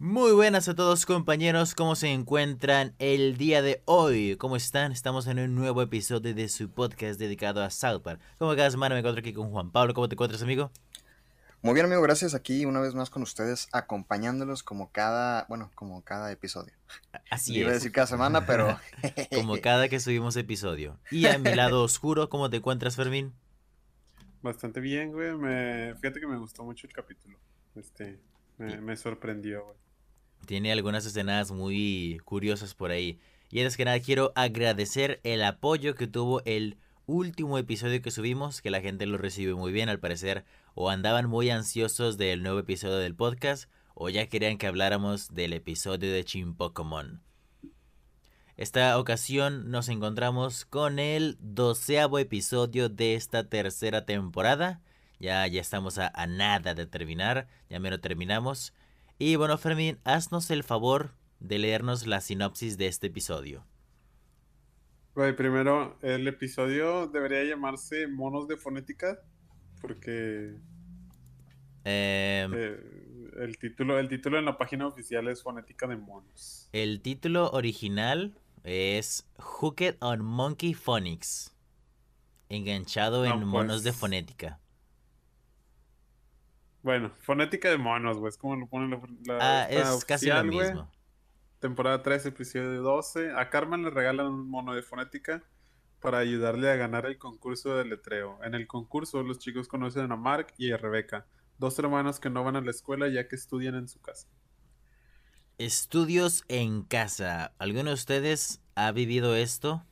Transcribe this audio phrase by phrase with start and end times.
[0.00, 4.34] Muy buenas a todos compañeros, ¿cómo se encuentran el día de hoy?
[4.38, 4.92] ¿Cómo están?
[4.92, 8.18] Estamos en un nuevo episodio de su podcast dedicado a South Park.
[8.38, 10.70] Como cada semana me encuentro aquí con Juan Pablo, ¿cómo te encuentras amigo?
[11.60, 16.02] Muy bien amigo, gracias aquí una vez más con ustedes, acompañándolos como cada, bueno, como
[16.02, 16.72] cada episodio.
[17.30, 17.80] Así Iba a es.
[17.80, 18.80] decir cada semana, pero...
[19.34, 20.98] Como cada que subimos episodio.
[21.10, 23.34] Y a mi lado oscuro, ¿cómo te encuentras Fermín?
[24.40, 25.34] Bastante bien, güey.
[25.34, 25.94] Me...
[25.96, 27.38] Fíjate que me gustó mucho el capítulo.
[27.74, 28.18] Este,
[28.56, 29.89] me, me sorprendió, güey.
[30.46, 33.18] Tiene algunas escenas muy curiosas por ahí.
[33.50, 38.62] Y antes que nada quiero agradecer el apoyo que tuvo el último episodio que subimos,
[38.62, 40.44] que la gente lo recibió muy bien, al parecer
[40.74, 45.52] o andaban muy ansiosos del nuevo episodio del podcast, o ya querían que habláramos del
[45.52, 47.22] episodio de Chin Pokémon.
[48.56, 54.80] Esta ocasión nos encontramos con el doceavo episodio de esta tercera temporada.
[55.18, 58.74] Ya, ya estamos a, a nada de terminar, ya menos terminamos.
[59.20, 63.66] Y bueno, Fermín, haznos el favor de leernos la sinopsis de este episodio.
[65.14, 69.18] Güey, primero, el episodio debería llamarse Monos de Fonética,
[69.80, 70.54] porque
[71.84, 72.78] Em, eh,
[73.38, 76.68] el título, el título en la página oficial es Fonética de Monos.
[76.72, 81.54] el título original es Hooked on Monkey Phonics.
[82.48, 84.00] Enganchado No, en monos de pues.
[84.00, 84.59] fonética.
[86.82, 90.44] Bueno, Fonética de Monos, güey, es como lo pone la, la- Ah, es casi lo
[90.44, 90.90] mismo.
[91.58, 93.32] Temporada 3, episodio 12.
[93.32, 95.42] A Carmen le regalan un mono de fonética
[96.00, 98.38] para ayudarle a ganar el concurso de letreo.
[98.42, 101.26] En el concurso, los chicos conocen a Mark y a Rebeca,
[101.58, 104.26] dos hermanos que no van a la escuela ya que estudian en su casa.
[105.58, 107.52] Estudios en casa.
[107.58, 109.84] ¿Alguno de ustedes ha vivido esto?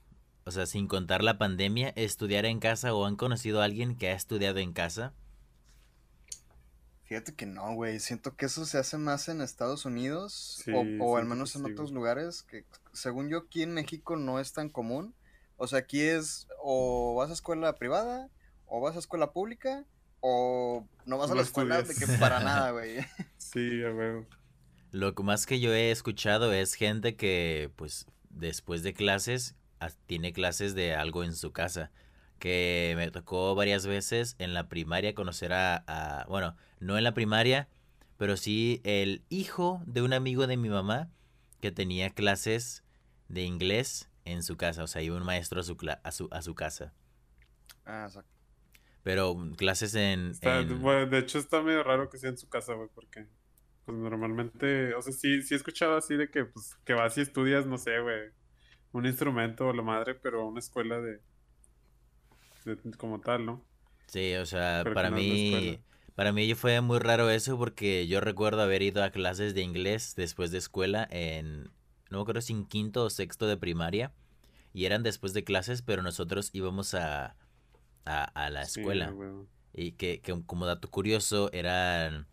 [0.45, 4.09] O sea, sin contar la pandemia, estudiar en casa o han conocido a alguien que
[4.09, 5.13] ha estudiado en casa.
[7.09, 11.05] Fíjate que no, güey, siento que eso se hace más en Estados Unidos, Sí, o,
[11.05, 11.95] o al menos en sí, otros güey.
[11.95, 15.15] lugares, que según yo aquí en México no es tan común.
[15.57, 18.29] O sea, aquí es o vas a escuela privada,
[18.67, 19.87] o vas a escuela pública,
[20.21, 22.99] o no vas a la escuela de que para nada, güey.
[23.39, 24.27] Sí, a huevo.
[24.91, 29.97] Lo que más que yo he escuchado es gente que, pues, después de clases, as-
[30.07, 31.91] tiene clases de algo en su casa.
[32.39, 37.15] Que me tocó varias veces en la primaria conocer a, a- bueno, no en la
[37.15, 37.69] primaria,
[38.17, 41.11] pero sí el hijo de un amigo de mi mamá
[41.61, 42.85] que tenía clases
[43.29, 44.85] de inglés en su casa.
[44.85, 46.93] O sea, iba un maestro a su, cla- a su, a su casa.
[47.85, 48.31] Ah, exacto.
[49.03, 50.31] Pero mm, clases en...
[50.31, 53.27] Está- en- bueno, de hecho, está medio raro que sea en su casa, güey, porque
[53.85, 57.23] pues normalmente, o sea, sí, sí he escuchado así de que, pues, que vas y
[57.23, 58.31] estudias, no sé, güey,
[58.93, 61.21] un instrumento o la madre, pero una escuela de-
[62.99, 63.65] como tal, ¿no?
[64.07, 65.79] Sí, o sea, Pero para mí,
[66.15, 70.15] para mí fue muy raro eso porque yo recuerdo haber ido a clases de inglés
[70.17, 71.65] después de escuela en,
[72.11, 74.13] no me acuerdo si en quinto o sexto de primaria
[74.73, 77.37] y eran después de clases, pero nosotros íbamos a,
[78.05, 79.15] a, a la escuela.
[79.75, 82.27] y que, que como dato curioso eran,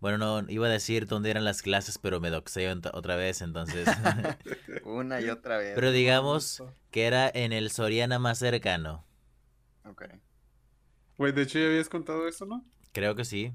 [0.00, 3.88] bueno, no iba a decir dónde eran las clases, pero me doxeo otra vez, entonces,
[4.84, 5.72] Una y otra vez.
[5.74, 9.04] pero digamos que era en el Soriana más cercano,
[9.84, 10.04] Ok.
[11.18, 12.64] Güey, de hecho ya habías contado eso, ¿no?
[12.92, 13.54] creo que sí,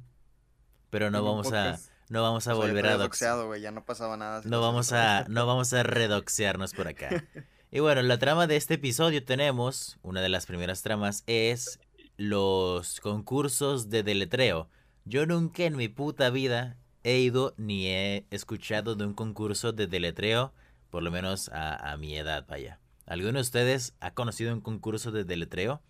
[0.90, 1.80] pero no vamos a,
[2.10, 4.42] no vamos a O sea, volver a doxeado, güey, ya no pasaba nada.
[4.46, 7.10] No vamos a, no vamos a redoxearnos por acá.
[7.70, 11.82] Y bueno, la trama de este episodio tenemos, una de las primeras tramas es
[12.16, 14.70] los concursos de deletreo.
[15.04, 19.86] Yo nunca en mi puta vida he ido ni he escuchado de un concurso de
[19.88, 20.54] deletreo,
[20.90, 22.80] por lo menos a, a mi edad, vaya.
[23.06, 25.82] ¿Alguno de ustedes ha conocido un concurso de deletreo?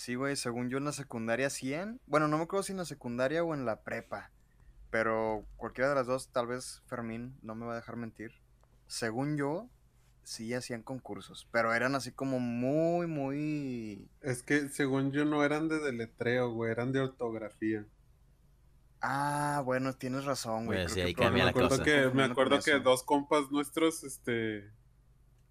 [0.00, 2.00] Sí, güey, según yo en la secundaria 100.
[2.06, 4.30] Bueno, no me acuerdo si en la secundaria o en la prepa.
[4.90, 8.32] Pero cualquiera de las dos, tal vez Fermín no me va a dejar mentir.
[8.86, 9.68] Según yo,
[10.22, 11.46] sí hacían concursos.
[11.52, 14.08] Pero eran así como muy, muy...
[14.22, 17.84] Es que según yo no eran de deletreo, güey, eran de ortografía.
[19.02, 20.78] Ah, bueno, tienes razón, güey.
[20.78, 21.84] Pues creo sí, ahí que cambia me la acuerdo cosa.
[21.84, 24.72] que, me acuerdo que dos compas nuestros, este,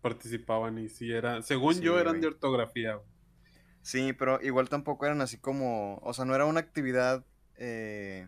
[0.02, 2.22] participaban y sí era, según Sí, yo eran güey.
[2.22, 3.09] de ortografía, güey.
[3.90, 7.26] Sí, pero igual tampoco eran así como, o sea, no era una actividad
[7.56, 8.28] eh,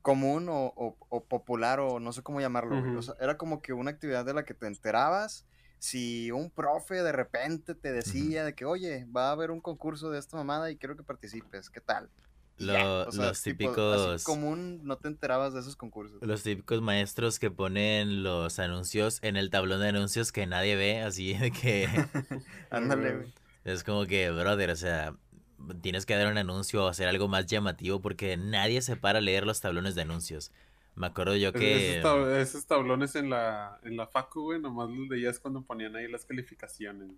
[0.00, 2.76] común o, o- o popular o no sé cómo llamarlo.
[2.96, 5.44] O sea, era como que una actividad de la que te enterabas.
[5.78, 10.10] Si un profe de repente te decía de que, oye, va a haber un concurso
[10.10, 12.08] de esta mamada y quiero que participes, ¿qué tal?
[12.56, 16.22] Lo- o sea, los tipo, típicos- Así común no te enterabas de esos concursos.
[16.22, 21.02] Los típicos maestros que ponen los anuncios en el tablón de anuncios que nadie ve,
[21.02, 21.86] así de que...
[22.70, 23.32] Ándale, güey.
[23.72, 25.14] Es como que, brother, o sea,
[25.82, 29.22] tienes que dar un anuncio o hacer algo más llamativo porque nadie se para a
[29.22, 30.52] leer los tablones de anuncios.
[30.94, 31.98] Me acuerdo yo que...
[31.98, 35.94] Esos, tab- esos tablones en la, en la facu, güey, nomás los veías cuando ponían
[35.94, 37.10] ahí las calificaciones.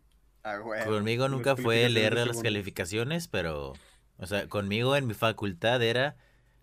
[0.42, 0.84] Ah, güey.
[0.84, 2.42] Conmigo nunca fue leer las segundo.
[2.42, 3.74] calificaciones, pero,
[4.18, 6.16] o sea, conmigo en mi facultad era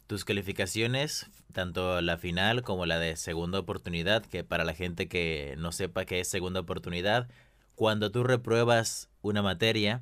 [0.08, 5.56] tus calificaciones, tanto la final como la de segunda oportunidad, que para la gente que
[5.58, 7.28] no sepa qué es segunda oportunidad,
[7.78, 10.02] cuando tú repruebas una materia,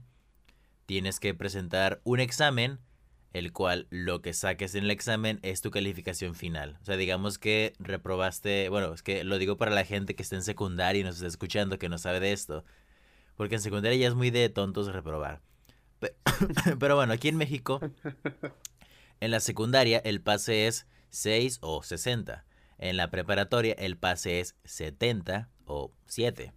[0.86, 2.80] tienes que presentar un examen,
[3.34, 6.78] el cual lo que saques en el examen es tu calificación final.
[6.82, 10.38] O sea, digamos que reprobaste, bueno, es que lo digo para la gente que está
[10.38, 12.64] en secundaria y nos está escuchando, que no sabe de esto.
[13.36, 15.42] Porque en secundaria ya es muy de tontos reprobar.
[16.00, 16.16] Pe-
[16.80, 17.82] Pero bueno, aquí en México,
[19.20, 22.46] en la secundaria el pase es 6 o 60.
[22.78, 26.54] En la preparatoria el pase es 70 o 7.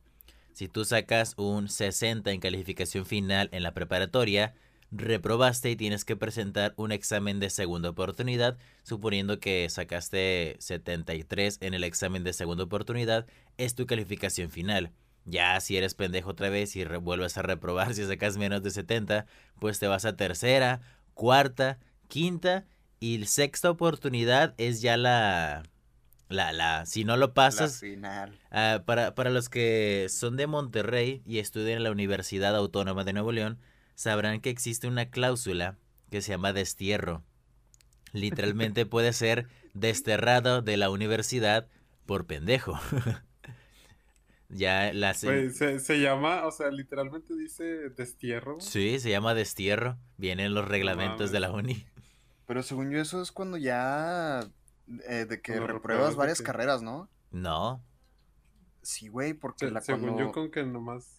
[0.58, 4.55] Si tú sacas un 60 en calificación final en la preparatoria,
[4.90, 11.75] reprobaste y tienes que presentar un examen de segunda oportunidad, suponiendo que sacaste 73 en
[11.75, 14.90] el examen de segunda oportunidad, es tu calificación final.
[15.25, 19.26] Ya si eres pendejo otra vez y vuelves a reprobar si sacas menos de 70,
[19.61, 20.81] pues te vas a tercera,
[21.14, 21.78] cuarta,
[22.08, 22.66] quinta
[22.99, 25.62] y sexta oportunidad es ya la
[26.28, 28.38] la la si no lo La pasas final.
[28.50, 33.12] Ah, para, para los que son de Monterrey y estudian en la Universidad Autónoma de
[33.12, 33.58] Nuevo León,
[33.94, 35.76] sabrán que existe una cláusula
[36.10, 37.22] que se llama destierro.
[38.12, 41.69] Literalmente puede ser desterrado de la universidad
[42.06, 42.78] por pendejo.
[44.48, 45.14] ya la...
[45.14, 48.58] se- se, se llama, o sea, literalmente dice destierro.
[48.60, 49.98] Sí, se llama destierro.
[50.16, 51.86] Vienen los reglamentos de la uni.
[52.46, 54.48] Pero según yo, eso es cuando ya.
[55.08, 57.08] Eh, de que Cuando repruebas varias que- carreras, ¿no?
[57.31, 57.82] No.
[58.82, 61.17] Sí, güey, porque Se- la, según cuando, yo, con que nomás.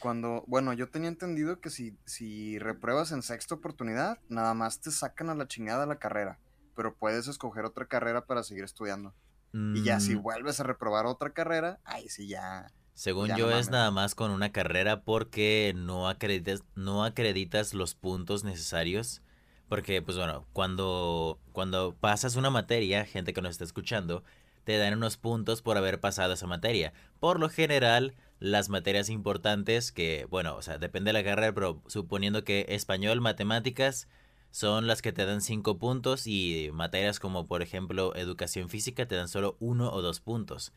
[0.00, 0.44] cuando.
[0.46, 5.30] Bueno, yo tenía entendido que si, si repruebas en sexta oportunidad, nada más te sacan
[5.30, 6.38] a la chingada la carrera.
[6.76, 9.12] Pero puedes escoger otra carrera para seguir estudiando.
[9.52, 12.68] Y ya si Mm, vuelves a reprobar otra carrera, ahí sí ya.
[12.94, 17.74] Según ya yo no es nada más con una carrera porque no acreditas, no acreditas
[17.74, 19.22] los puntos necesarios.
[19.70, 24.24] Porque, pues bueno, cuando, cuando pasas una materia, gente que nos está escuchando,
[24.64, 26.92] te dan unos puntos por haber pasado esa materia.
[27.20, 31.80] Por lo general, las materias importantes que, bueno, o sea, depende de la carrera, pero
[31.86, 34.08] suponiendo que español, matemáticas
[34.50, 39.14] son las que te dan 5 puntos y materias como, por ejemplo, educación física te
[39.14, 40.72] dan solo uno o dos puntos.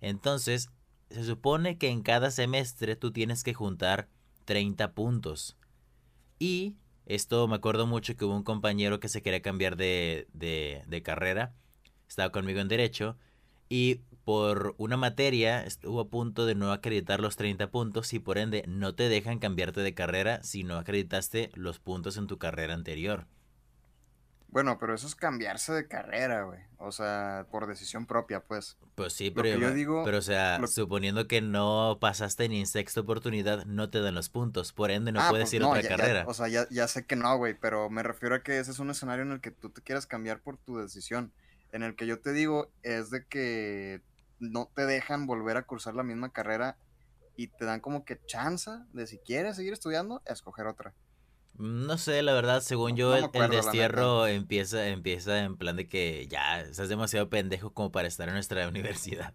[0.00, 0.70] Entonces,
[1.10, 4.06] se supone que en cada semestre tú tienes que juntar
[4.44, 5.56] 30 puntos.
[6.38, 6.76] Y
[7.14, 11.54] esto me acuerdo mucho que hubo un compañero que se quería cambiar de, de, carrera.
[12.08, 13.16] Estaba conmigo en derecho.
[13.68, 18.38] Y por una materia estuvo a punto de no acreditar los 30 puntos y por
[18.38, 22.74] ende no te dejan cambiarte de carrera si no acreditaste los puntos en tu carrera
[22.74, 23.26] anterior.
[24.52, 26.58] Bueno, pero eso es cambiarse de carrera, güey.
[26.78, 28.76] O sea, por decisión propia, pues.
[28.96, 32.66] Pues sí, pero, yo digo- pero o sea, lo- suponiendo que no pasaste ni en
[32.66, 34.72] sexta oportunidad, no te dan los puntos.
[34.72, 36.24] Por ende, no Ah, puedes pues ir a otra ya- ya- carrera.
[36.26, 38.80] o sea, ya, ya sé que no, güey, pero me refiero a que ese es
[38.80, 41.32] un escenario en el que tú te quieras cambiar por tu decisión.
[41.72, 44.02] En el que yo te digo es de que
[44.40, 46.76] no te dejan volver a cursar la misma carrera
[47.36, 50.92] y te dan como que chance de si quieres seguir estudiando, escoger otra.
[51.60, 55.76] No sé, la verdad, según No- yo, no el, acuerdo, destierro empieza, empieza en plan
[55.76, 59.34] de que ya estás demasiado pendejo como para estar en nuestra universidad.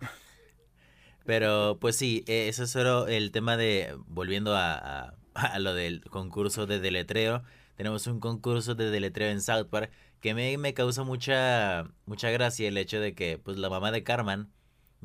[1.25, 5.73] Pero, pues sí, eh, eso es solo el tema de, volviendo a, a- a lo
[5.73, 7.43] del concurso de deletreo,
[7.75, 9.91] tenemos un concurso de deletreo en South Park
[10.21, 14.03] que me, me causa mucha, mucha gracia el hecho de que, pues, la mamá de
[14.03, 14.49] Carmen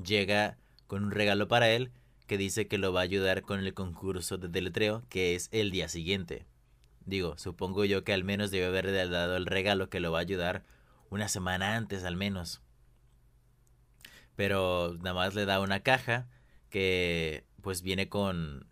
[0.03, 1.91] llega con un regalo para él
[2.27, 5.71] que dice que lo va a ayudar con el concurso de deletreo, que es el
[5.73, 6.47] día siguiente.
[7.05, 10.23] Digo, supongo yo que al menos debe haberle dado el regalo que lo va a
[10.23, 10.65] ayudar
[11.11, 12.63] una semana antes al menos.
[14.37, 16.29] Pero nada más le da una caja
[16.69, 18.67] que pues viene con,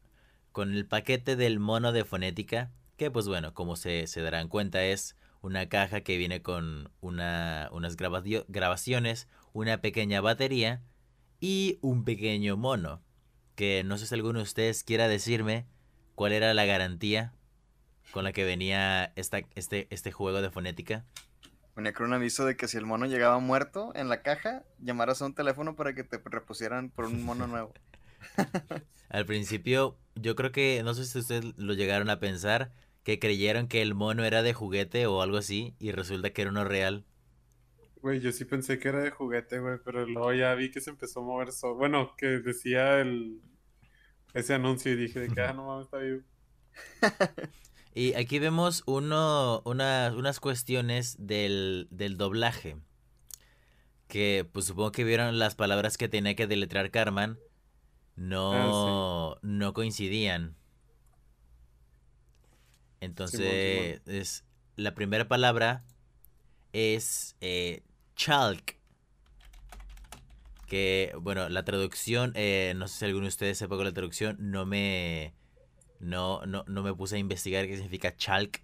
[0.52, 4.84] con el paquete del mono de fonética, que pues bueno, como se, se darán cuenta
[4.84, 10.82] es una caja que viene con una, unas grabacio- grabaciones, una pequeña batería
[11.40, 13.02] y un pequeño mono.
[13.56, 15.66] Que no sé si alguno de ustedes quiera decirme
[16.14, 17.34] cuál era la garantía
[18.12, 21.04] con la que venía esta, este, este juego de fonética.
[21.76, 25.22] Venía con un aviso de que si el mono llegaba muerto en la caja, llamaras
[25.22, 27.72] a un teléfono para que te repusieran por un mono nuevo.
[29.08, 32.72] Al principio, yo creo que, no sé si ustedes lo llegaron a pensar,
[33.04, 36.50] que creyeron que el mono era de juguete o algo así, y resulta que era
[36.50, 37.04] uno real.
[38.02, 40.90] Güey, yo sí pensé que era de juguete, güey, pero luego ya vi que se
[40.90, 41.76] empezó a mover solo.
[41.76, 43.40] Bueno, que decía el
[44.34, 46.22] ese anuncio y dije de que, ah, no mames, está vivo.
[47.98, 52.76] Y aquí vemos uno, una- unas cuestiones del, del doblaje.
[54.06, 57.38] que pues supongo que vieron las palabras que tenía que deletrear Carmen,
[58.14, 60.54] no, Ah, no coincidían.
[63.00, 64.44] Entonces, es,
[64.76, 65.84] la primera palabra
[66.72, 67.82] es eh,
[68.16, 68.76] chalk.
[70.68, 74.36] Que, bueno, la traducción, eh, no sé si alguno de ustedes sepa con la traducción,
[74.38, 75.34] no me,
[76.00, 78.60] no, no, no me puse a investigar qué significa chalk.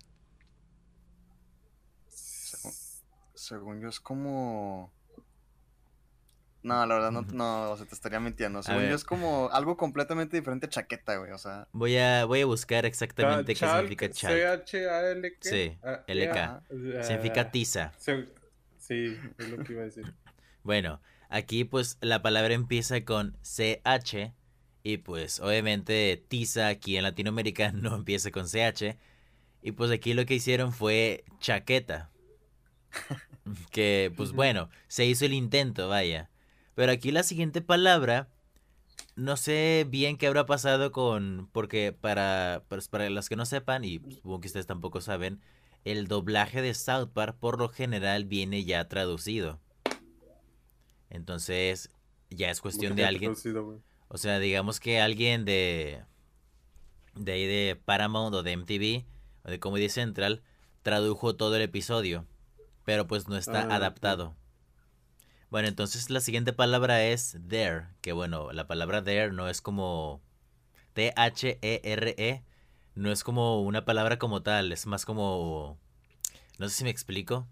[3.35, 4.93] Según yo es como...
[6.62, 8.62] No, la verdad no, no, o sea, te estaría mintiendo.
[8.62, 11.69] Según yo es como algo completamente diferente a chaqueta, güey, o sea...
[11.73, 14.33] Voy a, voy a buscar exactamente qué Chalk, significa chalk.
[14.67, 15.37] C-H-A-L-K.
[15.43, 17.05] Sí, Ah, LK.
[17.05, 17.93] Significa tiza.
[18.79, 20.14] Sí, es lo que iba a decir.
[20.62, 24.33] Bueno, aquí pues la palabra empieza con CH
[24.85, 28.97] y pues obviamente tiza aquí en Latinoamérica no empieza con CH
[29.62, 32.12] y pues aquí lo que hicieron fue chaqueta.
[33.71, 36.31] Que pues bueno, se hizo el intento, vaya.
[36.75, 38.31] Pero aquí la siguiente palabra,
[39.17, 43.85] no sé bien qué habrá pasado con, porque para, pues, para los que no sepan,
[43.85, 45.43] y supongo que ustedes tampoco saben,
[45.85, 49.61] el doblaje de South Park por lo general viene ya traducido.
[51.11, 51.91] Entonces,
[52.31, 53.33] ya es cuestión de alguien.
[53.33, 53.79] traducido, güey.
[54.14, 56.04] O sea, digamos que alguien de.
[57.16, 59.04] de ahí de Paramount o de MTV
[59.44, 60.40] o de Comedy Central
[60.85, 62.25] tradujo todo el episodio.
[62.85, 64.37] Pero pues no está Ah, adaptado.
[65.50, 67.88] Bueno, entonces la siguiente palabra es there.
[68.02, 70.23] Que bueno, la palabra there no es como.
[70.92, 72.14] T-H-E-R-E.
[72.16, 72.44] E,
[72.94, 74.71] No es como una palabra como tal.
[74.71, 75.76] Es más como.
[76.59, 77.49] No sé si me explico.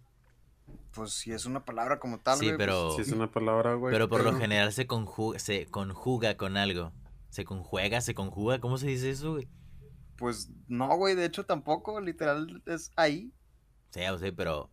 [0.94, 3.74] Pues si es una palabra como tal, Sí, güey, pues, pero- Sí, es una palabra,
[3.74, 3.92] güey.
[3.92, 6.92] Pero por lo general se conjuga, se conjuga con algo.
[7.30, 8.60] Se conjuega, se conjuga.
[8.60, 9.48] ¿Cómo se dice eso, güey?
[10.18, 13.32] Pues no, güey, de hecho tampoco, literal es ahí.
[13.90, 14.70] Sí, o sea, pero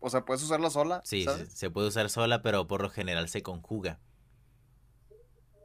[0.00, 1.52] O sea, puedes usarla sola, sí, se, ¿sabes?
[1.52, 4.00] se puede usar sola, pero por lo general se conjuga.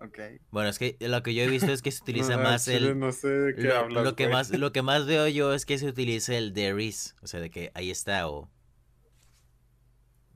[0.02, 0.18] Ok.
[0.52, 2.90] Bueno, es que lo que yo he visto es que se utiliza No, más chile
[2.90, 3.00] el...
[3.00, 4.34] No sé de qué Lo, hablas, lo que güey.
[4.34, 7.16] más, lo que más veo yo es que se utiliza el there is.
[7.22, 8.50] O sea, de que ahí está o...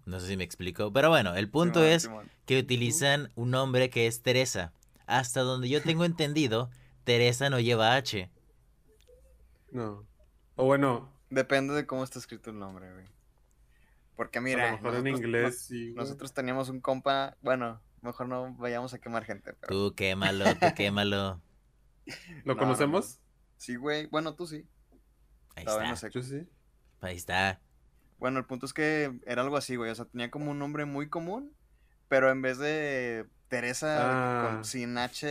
[0.05, 0.91] No sé si me explico.
[0.91, 2.29] Pero bueno, el punto Simón, es Simón.
[2.45, 4.74] que utilizan un nombre que es Teresa.
[5.05, 6.69] Hasta donde yo tengo entendido,
[7.03, 8.29] Teresa no lleva H.
[9.72, 10.05] No.
[10.55, 13.05] O bueno, Depende de cómo está escrito el nombre, güey.
[14.15, 15.83] Porque a mira, lo mejor en nosotros- inglés sí.
[15.86, 15.95] güey.
[15.95, 20.67] nosotros teníamos un compa, bueno, mejor no vayamos a quemar gente, pero Tú quémalo, tú
[20.75, 21.41] quémalo.
[22.05, 22.13] ¿Lo
[22.45, 23.19] No, no, conocemos?
[23.57, 24.67] sí, güey, bueno, tú sí.
[25.55, 26.12] Ahí Todavía no está.
[26.12, 26.13] sé.
[26.13, 26.48] Yo sí.
[27.01, 27.60] Ahí está.
[28.23, 30.85] Bueno, el punto es que era algo así, güey, o sea, tenía como un nombre
[30.85, 31.53] muy común,
[32.07, 34.49] pero en vez de Teresa Ah.
[34.53, 35.27] con, sin H,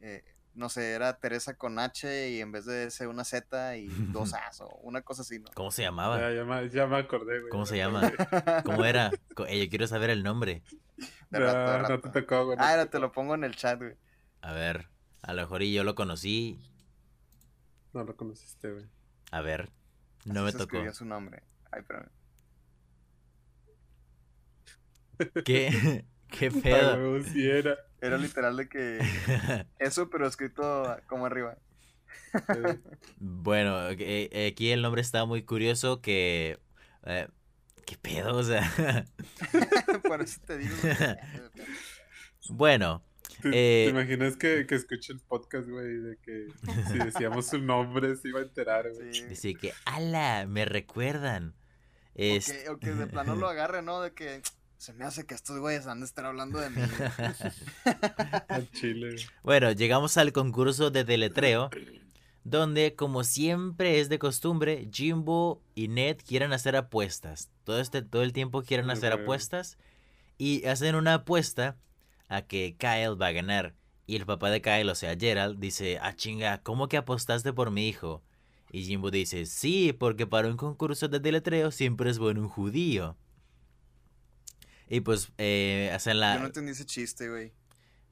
[0.00, 3.88] eh, no sé, era Teresa con H y en vez de ser una Z y
[4.12, 5.50] dos A's o una cosa así, ¿no?
[5.52, 6.18] ¿Cómo se llamaba?
[6.18, 7.50] Ya, ya, me, ya me acordé, güey.
[7.50, 8.10] ¿Cómo se llama?
[8.64, 9.10] ¿Cómo era?
[9.36, 10.62] Co- eh, yo quiero saber el nombre.
[11.28, 12.56] De rato, de No, no te tocó, güey.
[12.56, 13.94] no Ah, te ahora te lo pongo en el chat, güey.
[14.40, 14.88] A ver,
[15.20, 16.58] a lo mejor y yo lo conocí.
[17.92, 18.86] No lo conociste, güey.
[19.32, 19.68] A ver,
[20.24, 20.92] no Así me se tocó.
[20.94, 21.42] su nombre.
[21.72, 22.08] Ay, espérame.
[25.44, 26.04] ¿Qué?
[26.28, 27.22] ¿Qué pedo?
[27.24, 27.76] sí era.
[28.00, 28.98] Era literal de que
[29.78, 31.58] eso, pero escrito como arriba.
[33.18, 36.58] Bueno, eh, aquí el nombre está muy curioso que...
[37.04, 37.28] eh,
[37.84, 38.36] ¿Qué pedo?
[38.36, 38.62] O sea...
[40.04, 40.74] Por eso te digo.
[42.50, 43.02] bueno,
[43.42, 45.96] ¿Te, Eh, te imaginas que, que escuche el podcast, güey?
[45.98, 46.46] De que
[46.90, 49.12] si decíamos su nombre se iba a enterar, güey.
[49.12, 49.24] Sí.
[49.24, 49.72] dice que...
[49.84, 50.46] ¡Ala!
[50.46, 51.54] Me recuerdan.
[52.14, 54.00] O que, o que de plano lo agarre, ¿no?
[54.00, 54.42] De que
[54.76, 56.82] se me hace que estos güeyes han de estar hablando de mí.
[58.72, 59.16] Chile.
[59.42, 61.70] Bueno, llegamos al concurso de deletreo,
[62.44, 67.50] donde como siempre es de costumbre, Jimbo y Ned quieren hacer apuestas.
[67.64, 69.76] Todo este todo el tiempo quieren hacer apuestas
[70.38, 71.76] y hacen una apuesta
[72.28, 73.74] a que Kyle va a ganar.
[74.06, 77.70] Y el papá de Kyle, o sea, Gerald, dice, "Ah, chinga, ¿cómo que apostaste por
[77.70, 78.22] mi hijo?"
[78.72, 83.16] Y Jimbo dice, "Sí, porque para un concurso de deletreo siempre es bueno un judío."
[84.88, 87.52] Y pues eh, hacen la Yo no entendí ese chiste, güey.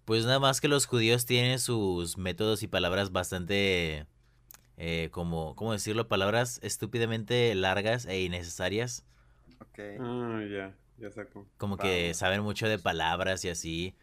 [0.04, 4.06] pues nada más que los judíos tienen sus métodos y palabras bastante,
[4.76, 6.08] eh, como, ¿cómo decirlo?
[6.08, 9.04] Palabras estúpidamente largas e innecesarias.
[9.60, 9.78] Ok.
[10.00, 11.46] Ah, ya, ya sacó.
[11.56, 13.94] Como que saben mucho de palabras y así.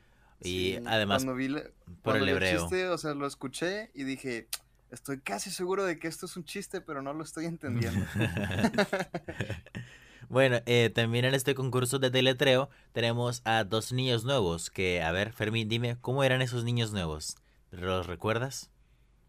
[0.42, 1.72] Y Sí, además Cuando vi, la- por
[2.04, 2.60] cuando el hebreo.
[2.60, 4.50] chiste, o sea, lo escuché y dije,
[4.92, 8.06] estoy casi seguro de que esto es un chiste, pero no lo estoy entendiendo.
[10.30, 14.70] bueno, eh, también en este concurso de deletreo tenemos a dos niños nuevos.
[14.70, 17.38] Que, a ver, Fermín, dime, ¿cómo eran esos niños nuevos?
[17.72, 18.72] ¿Los recuerdas?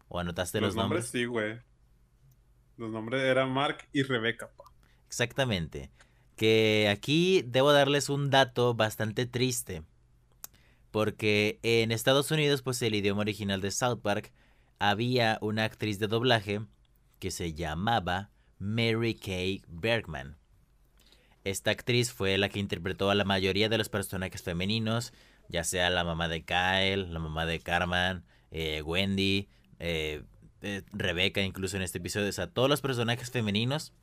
[0.07, 1.59] ¿O anotaste los, Los nombres sí, güey.
[2.77, 4.65] Los nombres eran Mark y Rebeca, pa.
[5.07, 5.91] Exactamente.
[6.35, 9.83] Que aquí debo darles un dato bastante triste.
[10.91, 14.31] Porque en Estados Unidos, pues el idioma original de South Park,
[14.79, 16.61] había una actriz de doblaje
[17.19, 18.29] que se llamaba
[18.59, 20.37] Mary Kay Bergman.
[21.43, 25.13] Esta actriz fue la que interpretó a la mayoría de los personajes femeninos,
[25.47, 29.47] ya sea la mamá de Kyle, la mamá de Carmen, eh, Wendy,
[29.79, 30.23] eh,
[30.61, 32.29] eh, Rebeca incluso en este episodio.
[32.29, 33.93] O sea, todos los personajes femeninos,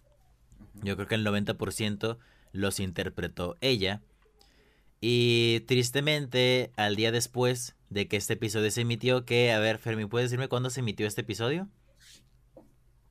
[0.83, 2.19] yo creo que el 90%
[2.53, 4.01] los interpretó ella.
[5.01, 10.05] Y tristemente, al día después de que este episodio se emitió, que, a ver, Fermi,
[10.07, 11.69] ¿puedes decirme cuándo se emitió este episodio?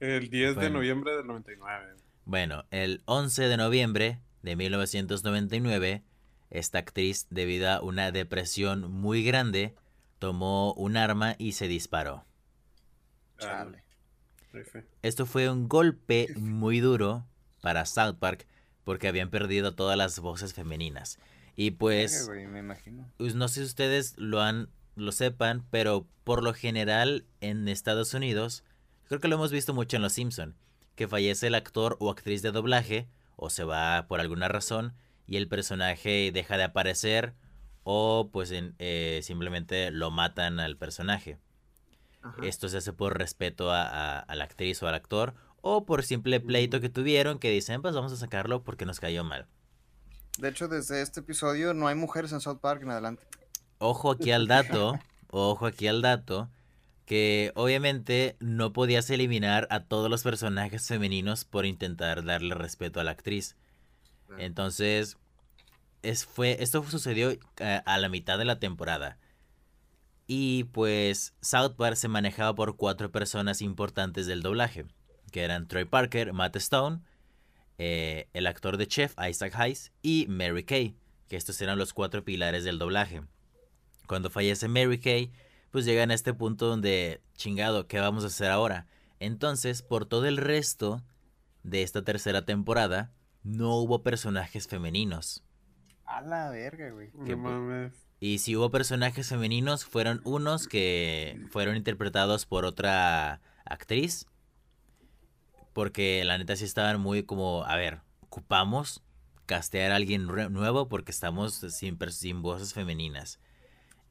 [0.01, 1.95] El 10 de noviembre del 99.
[2.25, 6.03] Bueno, el 11 de noviembre de 1999,
[6.49, 9.73] esta actriz, debido a una depresión muy grande,
[10.19, 12.25] tomó un arma y se disparó.
[13.37, 13.83] Chale.
[15.01, 17.25] Esto fue un golpe muy duro
[17.61, 18.45] para South Park
[18.83, 21.19] porque habían perdido todas las voces femeninas.
[21.55, 23.07] Y pues, me imagino.
[23.17, 28.13] pues no sé si ustedes lo han lo sepan, pero por lo general en Estados
[28.13, 28.63] Unidos,
[29.07, 30.55] creo que lo hemos visto mucho en Los Simpson,
[30.95, 34.93] que fallece el actor o actriz de doblaje o se va por alguna razón
[35.25, 37.33] y el personaje deja de aparecer
[37.83, 41.39] o pues en, eh, simplemente lo matan al personaje.
[42.21, 42.45] Ajá.
[42.45, 46.03] Esto se hace por respeto a, a- a la actriz o al actor o por
[46.03, 49.47] simple pleito que tuvieron que dicen pues vamos a sacarlo porque nos cayó mal.
[50.37, 53.23] De hecho, desde este episodio no hay mujeres en South Park en adelante.
[53.77, 54.99] Ojo aquí al dato,
[55.29, 56.49] ojo aquí al dato,
[57.05, 63.03] que obviamente no podías eliminar a todos los personajes femeninos por intentar darle respeto a
[63.03, 63.55] la actriz.
[64.37, 65.17] Entonces,
[66.01, 69.17] es, fue, esto sucedió eh, a la mitad de la temporada.
[70.25, 74.85] Y pues South Park se manejaba por cuatro personas importantes del doblaje,
[75.31, 77.01] que eran Troy Parker, Matt Stone,
[77.77, 80.95] eh, el actor de Chef Isaac Hayes y Mary Kay,
[81.27, 83.21] que estos eran los cuatro pilares del doblaje.
[84.07, 85.31] Cuando fallece Mary Kay,
[85.71, 88.87] pues llegan a este punto donde, chingado, ¿qué vamos a hacer ahora?
[89.19, 91.01] Entonces, por todo el resto
[91.63, 93.11] de esta tercera temporada,
[93.43, 95.43] no hubo personajes femeninos.
[96.05, 97.09] A la verga, güey.
[97.13, 97.93] No mames.
[98.19, 104.27] Y si hubo personajes femeninos, fueron unos que fueron interpretados por otra actriz.
[105.73, 109.03] Porque la neta sí estaban muy como, a ver, ocupamos
[109.45, 113.39] castear a alguien nuevo porque estamos sin, sin voces femeninas.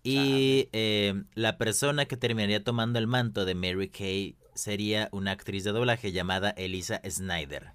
[0.03, 5.64] Y eh, la persona que terminaría tomando el manto de Mary Kay sería una actriz
[5.64, 7.72] de doblaje llamada Elisa Snyder.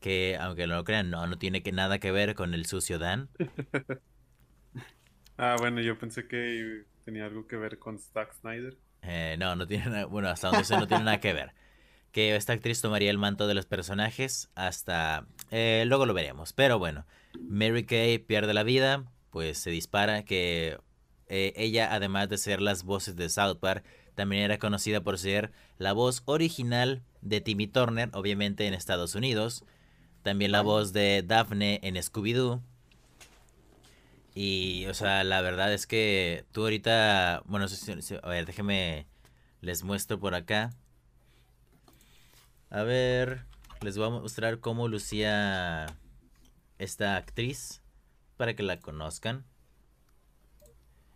[0.00, 2.98] Que, aunque no lo crean, no, no tiene que nada que ver con el sucio
[2.98, 3.28] Dan.
[5.42, 8.76] Ah, bueno, yo pensé que tenía algo que ver con Zack Snyder.
[9.02, 11.54] Eh, no, no tiene nada, bueno, hasta donde sé no tiene nada que ver.
[12.12, 15.26] Que esta actriz tomaría el manto de los personajes hasta...
[15.50, 16.52] eh, luego lo veremos.
[16.52, 17.06] Pero bueno,
[17.40, 20.78] Mary Kay pierde la vida, pues se dispara, que
[21.28, 23.84] eh, ella, además de ser las voces de South Park,
[24.16, 29.64] también era conocida por ser la voz original de Timmy Turner, obviamente en Estados Unidos.
[30.22, 32.60] También la voz de Daphne en Scooby-Doo.
[34.34, 37.66] Y, o sea, la verdad es que tú ahorita, bueno,
[38.22, 39.06] a ver, déjenme,
[39.60, 40.70] les muestro por acá.
[42.70, 43.46] A ver,
[43.82, 45.86] les voy a mostrar cómo lucía
[46.78, 47.82] esta actriz
[48.36, 49.44] para que la conozcan.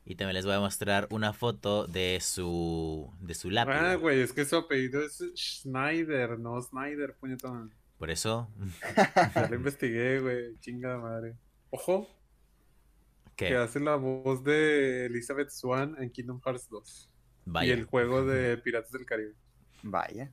[0.05, 3.73] Y también les voy a mostrar una foto de su, de su lápiz.
[3.73, 7.73] Ah, güey, es que su apellido es Schneider, no Snyder, puñetón.
[7.99, 8.51] Por eso,
[9.35, 11.37] Ya lo investigué, güey, chingada madre.
[11.71, 12.09] Ojo,
[13.37, 17.11] que que hace la voz de Elizabeth Swan en Kingdom Hearts 2.
[17.47, 17.75] Y vaya.
[17.75, 19.35] el juego de Piratas del Caribe.
[19.85, 20.33] Vaya.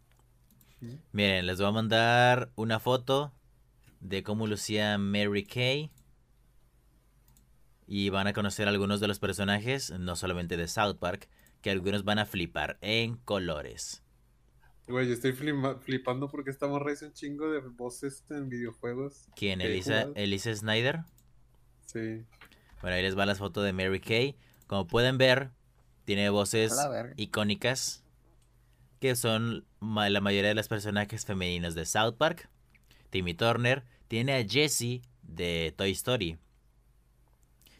[1.12, 3.32] Miren, les voy a mandar una foto
[4.00, 5.92] de cómo lucía Mary Kay.
[7.88, 11.30] Y van a conocer algunos de los personajes, no solamente de South Park,
[11.62, 14.02] que algunos van a flipar en colores.
[14.88, 19.28] Güey, yo estoy flipando porque esta morra hizo un chingo de voces en videojuegos.
[19.36, 19.62] ¿Quién?
[19.62, 20.08] Elisa.
[20.16, 21.02] Elisa Snyder.
[21.86, 22.26] Sí.
[22.82, 24.36] Bueno, ahí les va la foto de Mary Kay.
[24.68, 25.52] Como pueden ver,
[26.06, 26.76] tiene voces
[27.18, 28.04] icónicas
[29.02, 32.50] que son la mayoría de los personajes femeninos de South Park.
[33.10, 36.38] Timmy Turner tiene a Jessie de Toy Story.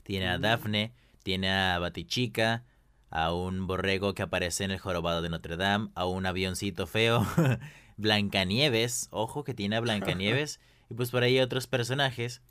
[0.04, 0.42] Tiene a Mm.
[0.42, 2.64] Daphne, tiene a Batichica,
[3.12, 7.24] a un borrego que aparece en el jorobado de Notre Dame, a un avioncito feo,
[7.98, 12.42] Blancanieves, ojo que tiene a Blancanieves, y pues por ahí otros personajes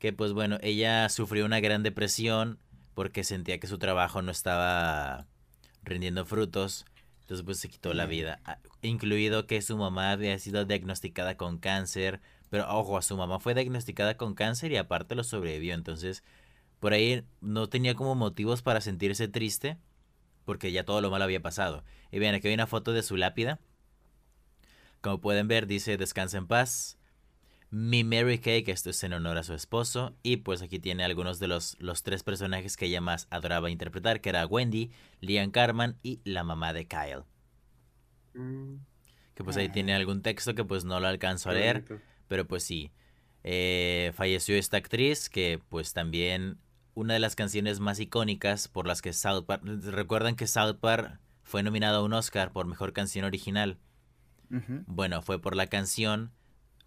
[0.00, 2.58] que pues bueno, ella sufrió una gran depresión
[2.94, 5.26] porque sentía que su trabajo no estaba
[5.84, 6.86] rindiendo frutos,
[7.24, 11.58] entonces pues se quitó la vida, Ah, incluido que su mamá había sido diagnosticada con
[11.58, 15.74] cáncer Pero ojo, a su mamá fue diagnosticada con cáncer y aparte lo sobrevivió.
[15.74, 16.22] Entonces,
[16.80, 19.78] por ahí no tenía como motivos para sentirse triste
[20.44, 21.84] porque ya todo lo malo había pasado.
[22.12, 23.58] Y bien, aquí hay una foto de su lápida.
[25.00, 26.98] Como pueden ver, dice descansa en paz.
[27.76, 30.14] Mi Mary Kay, que esto es en honor a su esposo.
[30.22, 34.20] Y pues aquí tiene algunos de los, los tres personajes que ella más adoraba interpretar,
[34.20, 37.24] que era Wendy, Liam Carman y la mamá de Kyle.
[38.34, 38.76] Mm,
[39.34, 39.72] Que pues ahí Ah.
[39.72, 41.84] tiene algún texto que pues no lo alcanzo a leer.
[42.28, 42.92] Pero pues sí.
[43.42, 46.58] Eh, falleció esta actriz que pues también
[46.94, 49.62] una de las canciones más icónicas por las que South Park...
[49.64, 53.78] Recuerdan que South Park fue nominado a un Oscar por Mejor Canción Original.
[54.86, 56.30] Bueno, fue por la canción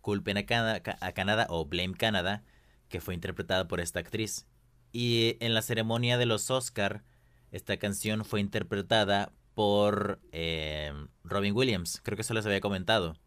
[0.08, 2.42] Culpen a Canadá, a Canadá o Blame Canada,
[2.88, 4.48] que fue interpretada por esta actriz.
[4.94, 7.04] Y en la ceremonia de los Oscar,
[7.52, 10.94] esta canción fue interpretada por eh,
[11.26, 12.00] Robin Williams.
[12.06, 13.18] Creo que eso les había comentado.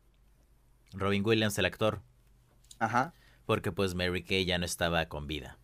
[0.95, 2.01] Robin Williams, el actor.
[2.79, 3.13] Ajá.
[3.45, 5.59] Porque pues Mary Kay ya no estaba con vida.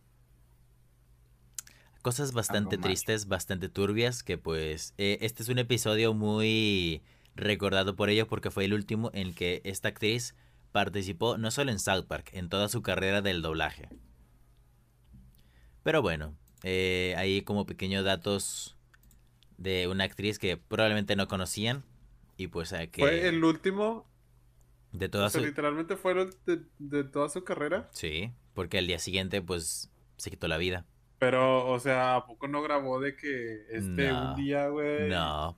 [2.03, 7.01] Cosas bastante tristes, bastante turbias, que pues eh, este es un episodio muy
[7.33, 10.35] recordado por ello porque fue el último en que esta actriz
[10.77, 13.89] participó no solo en South Park, en toda su carrera del doblaje.
[15.81, 18.77] Pero bueno, eh, ahí como pequeños datos
[19.57, 21.83] de una actriz que probablemente no conocían
[22.37, 24.05] y pues a que Fue el último,
[24.91, 25.47] de o toda sea, su...
[25.47, 27.89] literalmente fue el de, de toda su carrera.
[27.91, 30.85] Sí, porque al día siguiente pues se quitó la vida.
[31.19, 35.09] Pero, o sea, ¿a poco no grabó de que este No, un día, güey?
[35.09, 35.57] No,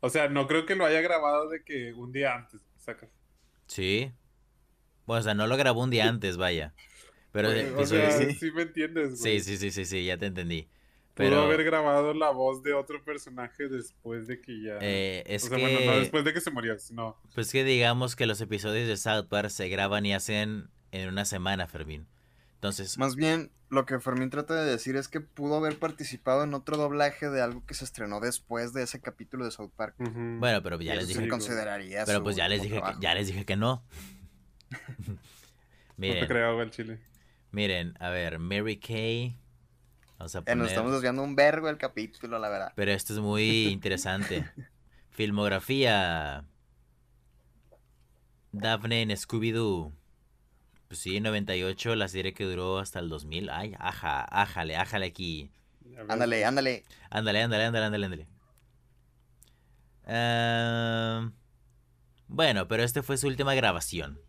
[0.00, 2.60] O sea, no creo que lo haya grabado de que un día antes,
[3.66, 4.12] sí.
[5.06, 6.74] Bueno, o sea, no lo grabó un día antes, vaya.
[7.32, 8.50] Pero o sea, sí.
[8.52, 9.40] me entiendes, sí, güey.
[9.40, 10.68] sí, sí, sí, sí, ya te entendí.
[11.14, 14.78] Pudo haber grabado la voz de otro personaje después de que ya...
[14.82, 17.16] eh, es o sea, que, bueno, no después de que se murió, sino...
[17.34, 21.24] pues que digamos que los episodios de South Park se graban y hacen en una
[21.24, 22.06] semana, Fermín.
[22.56, 26.54] Entonces, Más bien, lo que Fermín trata de decir es que pudo haber participado en
[26.54, 29.94] otro doblaje de algo que se estrenó después de ese capítulo de South Park.
[29.98, 33.44] bueno, pero ya les dije, pero su pues ya les dije que, ya les dije
[33.44, 33.84] que no.
[36.04, 36.98] No te miren, creo, güey, el chile.
[37.50, 39.36] miren, a ver, Mary Kay.
[40.18, 42.72] Vamos a Eh, nos estamos desviando un vergo del capítulo, la verdad.
[42.74, 44.44] Pero esto es muy interesante.
[45.10, 46.44] Filmografía.
[48.52, 49.92] Daphne en Scooby-Doo.
[50.88, 53.50] Pues sí, 98, la serie que duró hasta el 2000.
[53.50, 55.50] Ay, aja, ájale, ájale aquí.
[56.08, 56.84] Ándale, ándale.
[57.10, 58.28] Ándale, ándale, ándale, ándale, ándale.
[60.06, 61.30] Ah,
[62.28, 64.20] bueno, pero este fue su última grabación.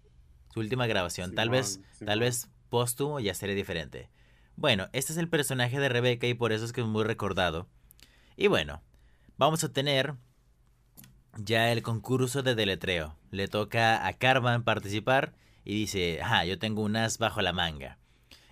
[0.57, 1.35] Su última grabación.
[1.35, 4.09] tal vez, tal vez póstumo ya sería diferente.
[4.55, 7.67] Bueno, este es el personaje de Rebeca y por eso es que es muy recordado.
[8.35, 8.81] Y bueno,
[9.37, 10.15] vamos a tener
[11.37, 13.15] ya el concurso de deletreo.
[13.29, 17.99] Le toca a Carmen participar y dice, ah, yo tengo un as bajo la manga.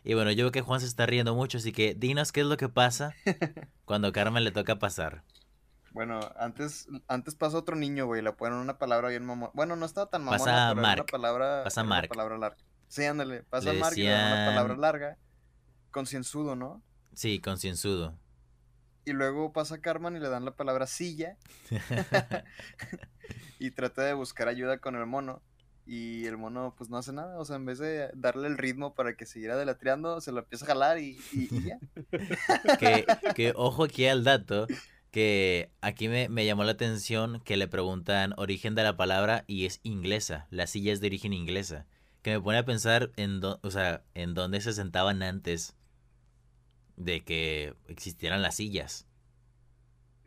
[0.04, 2.46] Y bueno, yo veo que Juan se está riendo mucho, así que dinos qué es
[2.46, 3.16] lo que pasa
[3.86, 5.24] cuando Carmen le toca pasar.
[5.96, 9.52] Bueno, antes, antes pasó otro niño, güey, le ponen una palabra bien mamona.
[9.56, 11.06] Bueno, no estaba tan mamona, Pasa pero era una Mark.
[11.10, 12.10] palabra, Pasa era una Mark.
[12.10, 12.58] palabra larga.
[12.90, 15.18] Sí, ándale, pasa Le Mark y le dan una palabra decían- larga,
[15.92, 16.84] concienzudo, ¿no?
[17.14, 18.20] Sí, concienzudo.
[19.06, 21.38] Y luego pasa Carmen y le dan la palabra silla
[23.60, 25.42] y trata de buscar ayuda con el mono.
[25.88, 28.96] Y el mono pues no hace nada, o sea, en vez de darle el ritmo
[28.96, 31.80] para que siguiera deletreando, se lo empieza a jalar y, y- y ya.
[32.80, 33.06] que,
[33.36, 34.66] que ojo aquí al dato,
[35.16, 39.66] que aquí me, me llamó la atención que le preguntan origen de la palabra y
[39.66, 41.88] es inglesa, la silla es de origen inglesa,
[42.22, 45.76] que me pone a pensar en, dó- o sea, en dónde se sentaban antes
[46.98, 49.08] de que existieran las sillas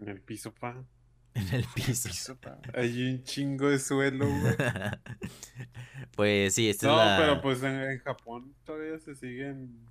[0.00, 0.84] En el piso, pa.
[1.34, 2.08] en el piso.
[2.08, 2.58] Piso, pa.
[2.74, 4.56] Hay un chingo de suelo, güey.
[6.16, 9.86] pues sí, esta No, es la pero pues en, en Japón todavía se siguen...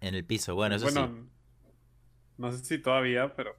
[0.00, 1.28] en el piso, bueno, eso bueno, sí.
[2.38, 3.54] no sé si todavía, pero...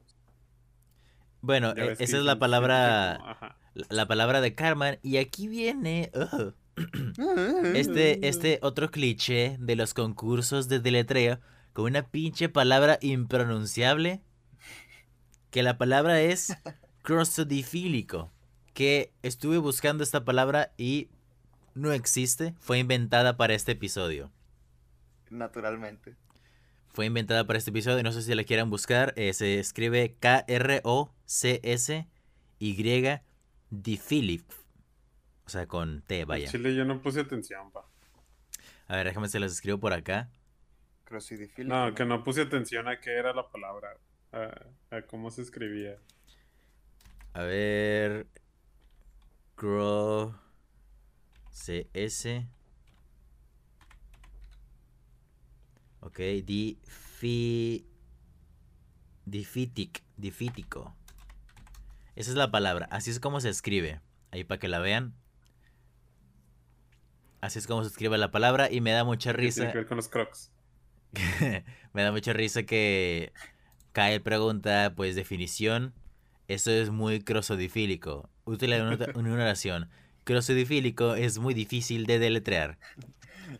[1.42, 6.10] Bueno, e- esa es la palabra como, la la palabra de Carmen y aquí viene
[6.14, 6.54] ugh,
[7.74, 11.40] Este, este otro cliché de los concursos de deletreo
[11.72, 14.22] con una pinche palabra impronunciable.
[15.50, 16.56] Que la palabra es
[17.02, 18.30] crossodifílico.
[18.72, 21.08] Que estuve buscando esta palabra y
[21.74, 22.54] no existe.
[22.60, 24.30] Fue inventada para este episodio.
[25.28, 26.16] Naturalmente.
[26.88, 28.02] Fue inventada para este episodio.
[28.02, 29.12] No sé si la quieran buscar.
[29.16, 30.16] eh, se escribe
[31.30, 32.06] CS
[32.58, 32.82] Y
[33.70, 34.44] Di Philip.
[35.46, 36.46] O sea, con T, vaya.
[36.46, 37.88] En Chile yo no puse atención, pa.
[38.88, 40.28] A ver, déjame se los escribo por acá.
[41.04, 43.96] Creo si no, que no puse atención a qué era la palabra,
[44.32, 45.98] a, cómo se escribía.
[47.32, 48.26] A ver.
[49.56, 50.34] Grow
[51.52, 52.44] CS.
[56.00, 57.86] Ok, Difi.
[59.24, 60.02] Difitic.
[60.16, 60.96] Difítico.
[62.20, 64.02] Esa es la palabra, así es como se escribe.
[64.30, 65.14] Ahí para que la vean.
[67.40, 69.72] Así es como se escribe la palabra y me da mucha ¿Qué tiene risa.
[69.72, 70.52] que ver con los crocs?
[71.94, 73.32] me da mucha risa que
[73.92, 75.94] Kyle pregunta, pues, definición.
[76.46, 78.28] Eso es muy crosodifílico.
[78.44, 79.88] Útil en una, oración.
[80.24, 82.78] Crosodifílico es muy difícil de deletrear.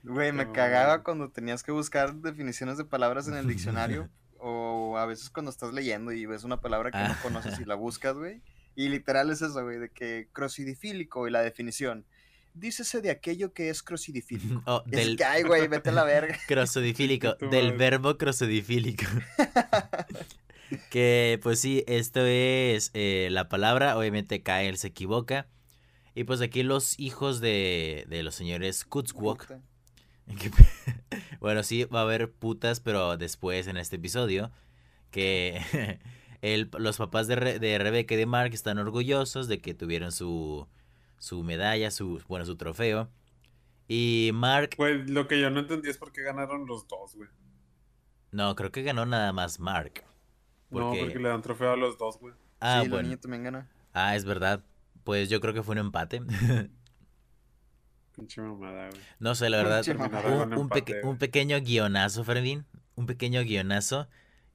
[0.03, 4.11] Güey, me cagaba cuando tenías que buscar definiciones de palabras en el diccionario.
[4.41, 7.75] o a veces cuando estás leyendo y ves una palabra que no conoces y la
[7.75, 8.43] buscas, güey.
[8.77, 12.05] Y literal es eso, güey, de que crosidifílico y la definición.
[12.55, 14.63] Dícese de aquello que es crosidifílico.
[14.67, 16.39] Oh, es del que, ay, güey, vete a la verga.
[16.49, 19.05] crosodifílico, Tu del verbo crosodifílico.
[20.91, 25.47] que pues sí, esto es eh, la palabra, obviamente Kyle se equivoca.
[26.15, 29.47] Y pues aquí los hijos de, de los señores Kutzwok
[31.41, 34.51] bueno, sí, va a haber putas, pero después en este episodio.
[35.11, 35.99] Que
[36.43, 40.13] el- los papás de, Re- de Rebeca y de Mark están orgullosos de que tuvieron
[40.13, 40.67] su,
[41.19, 43.09] su medalla, su, bueno, su trofeo.
[43.89, 47.29] Y Mark, Güey, lo que yo no entendí es por qué ganaron los dos, güey.
[48.31, 50.05] no, creo que ganó nada más Mark.
[50.71, 52.35] No, Porque- porque le dan trofeo a los dos, güey.
[52.61, 53.09] Ah, sí, bueno.
[53.09, 53.69] niña también gana.
[53.93, 54.63] Ah, es verdad.
[55.03, 56.21] Pues yo creo que fue un empate.
[58.17, 59.01] Pinche mamada, güey.
[59.19, 59.83] No sé, la verdad.
[59.89, 61.13] Un, Con un empate, peque- güey.
[61.13, 62.67] un pequeño guionazo, Fermín.
[62.97, 64.09] Un pequeño guionazo.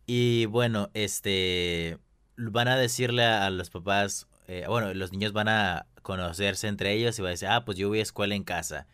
[0.06, 2.00] Y bueno, este.
[2.38, 4.28] Van a decirle a, los papás.
[4.48, 7.78] eh, bueno, los niños van a conocerse entre ellos y van a decir, ah, pues
[7.78, 8.88] yo voy a escuela en casa.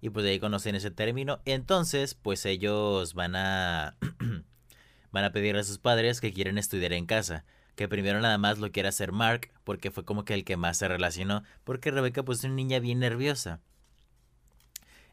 [0.00, 1.40] Y pues de ahí conocen ese término.
[1.44, 3.96] Entonces, pues ellos van a.
[5.12, 7.44] van a pedirle a sus padres que quieren estudiar en casa.
[7.76, 10.78] Que primero nada más lo quiere hacer Mark, porque fue como que el que más
[10.78, 11.44] se relacionó.
[11.64, 13.60] Porque Rebeca, pues, es una niña bien nerviosa.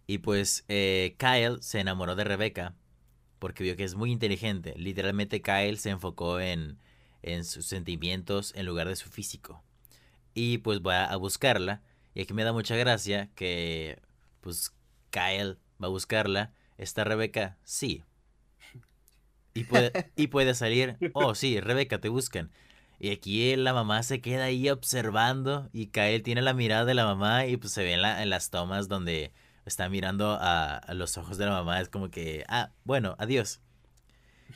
[0.07, 2.73] Y pues eh, Kyle se enamoró de Rebeca
[3.39, 4.73] porque vio que es muy inteligente.
[4.77, 6.77] Literalmente Kyle se enfocó en,
[7.23, 9.63] en sus sentimientos en lugar de su físico.
[10.33, 11.81] Y pues va a buscarla.
[12.15, 13.99] Y aquí me da mucha gracia que
[14.41, 14.73] pues
[15.11, 16.53] Kyle va a buscarla.
[16.77, 17.57] ¿Está Rebeca?
[17.63, 18.03] Sí.
[19.53, 20.97] Y puede, y puede salir.
[21.13, 22.51] Oh, sí, Rebeca, te buscan.
[22.99, 25.69] Y aquí la mamá se queda ahí observando.
[25.73, 27.45] Y Kyle tiene la mirada de la mamá.
[27.47, 29.31] Y pues se ve en, la- en las tomas donde
[29.67, 31.79] está mirando a, a los ojos de la mamá.
[31.81, 33.61] Es como que, ah, bueno, adiós.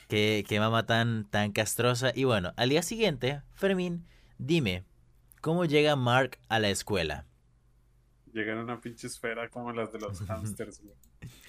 [0.08, 2.12] Qué, qué mamá tan, tan castrosa.
[2.15, 4.84] Y bueno, al día siguiente, Fermín, dime,
[5.41, 7.26] ¿cómo llega Mark a la escuela?
[8.34, 10.95] Llegan a una pinche esfera como las de los hamsters, güey.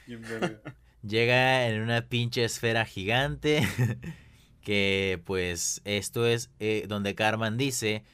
[1.02, 3.66] Llega en una pinche esfera gigante.
[4.62, 8.04] que pues esto es eh, donde Carmen dice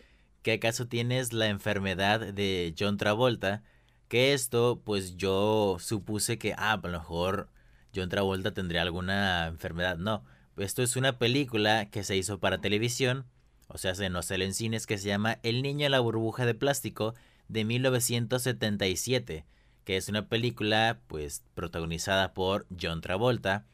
[0.43, 3.63] que acaso tienes la enfermedad de John Travolta.
[4.09, 7.49] Que esto pues yo supuse que ah, a lo mejor
[7.95, 9.99] John Travolta tendría alguna enfermedad.
[9.99, 10.25] No,
[10.57, 13.27] esto es una película que se hizo para televisión.
[13.69, 16.47] O sea, se no sale en cines que se llama El niño en la burbuja
[16.47, 17.15] de plástico
[17.49, 19.45] de 1977
[19.89, 23.65] que es una película pues protagonizada por John Travolta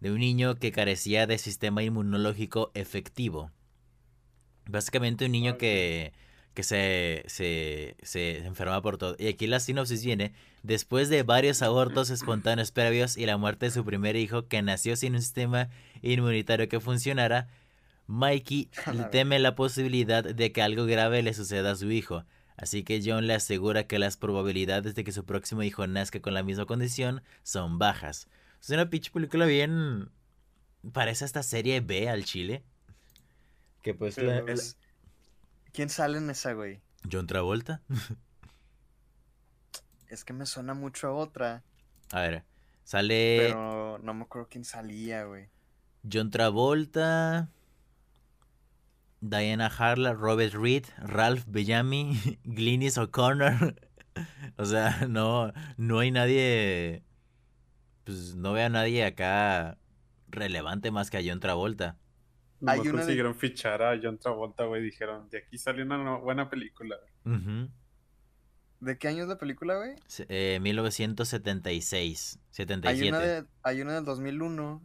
[0.00, 3.50] de un niño que carecía de sistema inmunológico efectivo.
[4.64, 6.14] Básicamente un niño que,
[6.54, 9.16] que se, se, se enferma por todo.
[9.18, 10.32] Y aquí la sinopsis viene,
[10.62, 14.96] después de varios abortos espontáneos previos y la muerte de su primer hijo que nació
[14.96, 15.68] sin un sistema
[16.02, 17.48] inmunitario que funcionara,
[18.08, 18.68] Mikey
[19.12, 22.24] teme la posibilidad de que algo grave le suceda a su hijo.
[22.56, 26.34] Así que John le asegura que las probabilidades de que su próximo hijo nazca con
[26.34, 28.28] la misma condición son bajas.
[28.60, 30.10] Es una pinche película bien...
[30.92, 32.62] Parece esta serie B al chile.
[33.82, 34.14] Que pues...
[34.16, 34.76] Sí, la- la- Es-
[35.72, 36.80] ¿Quién sale en esa, güey?
[37.10, 37.82] John Travolta.
[40.08, 41.62] Es que me suena mucho a otra,
[42.12, 42.44] A ver.
[42.84, 45.48] Sale pero no me acuerdo quién salía, güey.
[46.10, 47.48] John Travolta.
[49.20, 53.76] Diana Harla, Robert Reed, Ralph Bellamy, Glynis O'Connor.
[54.56, 57.04] o sea, no, no hay nadie.
[58.04, 59.78] Pues no veo a nadie acá
[60.28, 61.96] relevante más que a John Travolta.
[62.66, 64.82] Hay una de- consiguieron fichar a John Travolta, güey.
[64.82, 66.96] Dijeron, de aquí salió una no- buena película.
[67.24, 67.68] Ujú.
[68.80, 69.96] ¿De qué año es la película, güey?
[70.06, 73.08] Se- eh, 1976, Hay 77.
[73.08, 74.82] una, de, hay una del 2001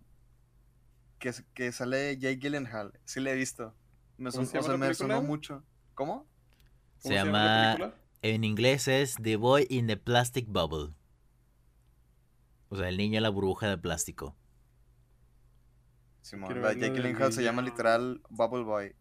[1.19, 2.93] que, que sale Jake Gyllenhaal.
[3.05, 3.73] Sí la he visto.
[4.17, 5.63] Me, ¿Cómo son- se o llama sea, la me sonó mucho.
[5.93, 6.27] ¿Cómo?
[6.97, 8.01] Se ¿Cómo la llama- película?
[8.21, 10.93] En inglés es The Boy in the Plastic Bubble.
[12.69, 14.35] O sea, el niño en la burbuja de plástico.
[16.25, 18.95] Simón, la Jake Gyllenhaal se llama literal Bubble Boy.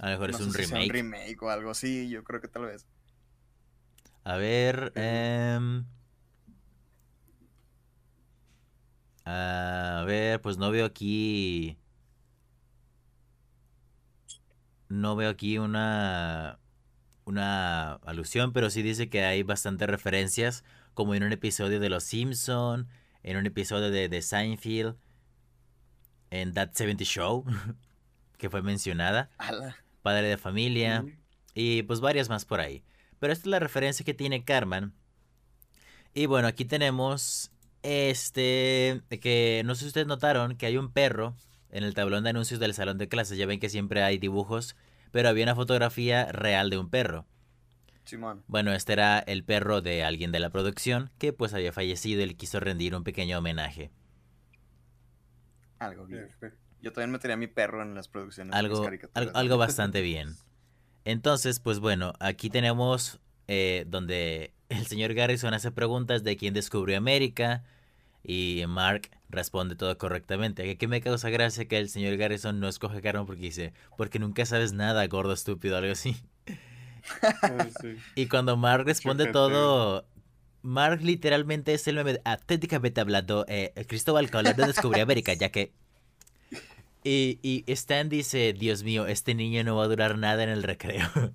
[0.00, 0.92] A lo mejor No es sé un si sea remake.
[0.92, 2.86] remake o algo así, yo creo que tal vez.
[4.24, 5.86] A ver, em,
[9.24, 11.78] A ver, pues no veo aquí.
[14.88, 16.58] No veo aquí una.
[17.26, 22.04] Una alusión, pero sí dice que hay bastantes referencias, como en un episodio de Los
[22.04, 22.88] Simpson,
[23.22, 24.96] en un episodio de, de Seinfeld,
[26.34, 27.44] en That 70 Show,
[28.38, 29.76] que fue mencionada, Ala.
[30.02, 31.04] Padre de Familia,
[31.54, 32.82] y pues varias más por ahí.
[33.20, 34.92] Pero esta es la referencia que tiene Carmen.
[36.12, 37.50] Y bueno, aquí tenemos
[37.82, 41.36] este que no sé si ustedes notaron que hay un perro
[41.70, 43.38] en el tablón de anuncios del salón de clases.
[43.38, 44.76] Ya ven que siempre hay dibujos,
[45.12, 47.26] pero había una fotografía real de un perro.
[48.04, 48.42] Simón.
[48.48, 52.26] Bueno, este era el perro de alguien de la producción que pues había fallecido y
[52.26, 53.90] le quiso rendir un pequeño homenaje.
[55.78, 56.28] Algo bien.
[56.80, 58.52] Yo también metería a mi perro en las producciones.
[58.52, 60.34] de algo, al- algo bastante bien.
[61.04, 66.96] Entonces, pues bueno, aquí tenemos eh, donde el señor Garrison hace preguntas de quién descubrió
[66.96, 67.62] América
[68.22, 70.70] y Mark responde todo correctamente.
[70.70, 74.46] Aquí me causa gracia que el señor Garrison no escoge Carmen porque dice, porque nunca
[74.46, 76.16] sabes nada, gordo estúpido, algo así.
[77.82, 77.96] Sí.
[78.14, 80.06] Y cuando Mark responde todo,
[80.64, 85.72] Mark literalmente es el meme auténticamente hablando, eh, Cristóbal Colón no descubrió América, ya que...
[87.06, 90.62] Y, y Stan dice, Dios mío, este niño no va a durar nada en el
[90.62, 91.04] recreo.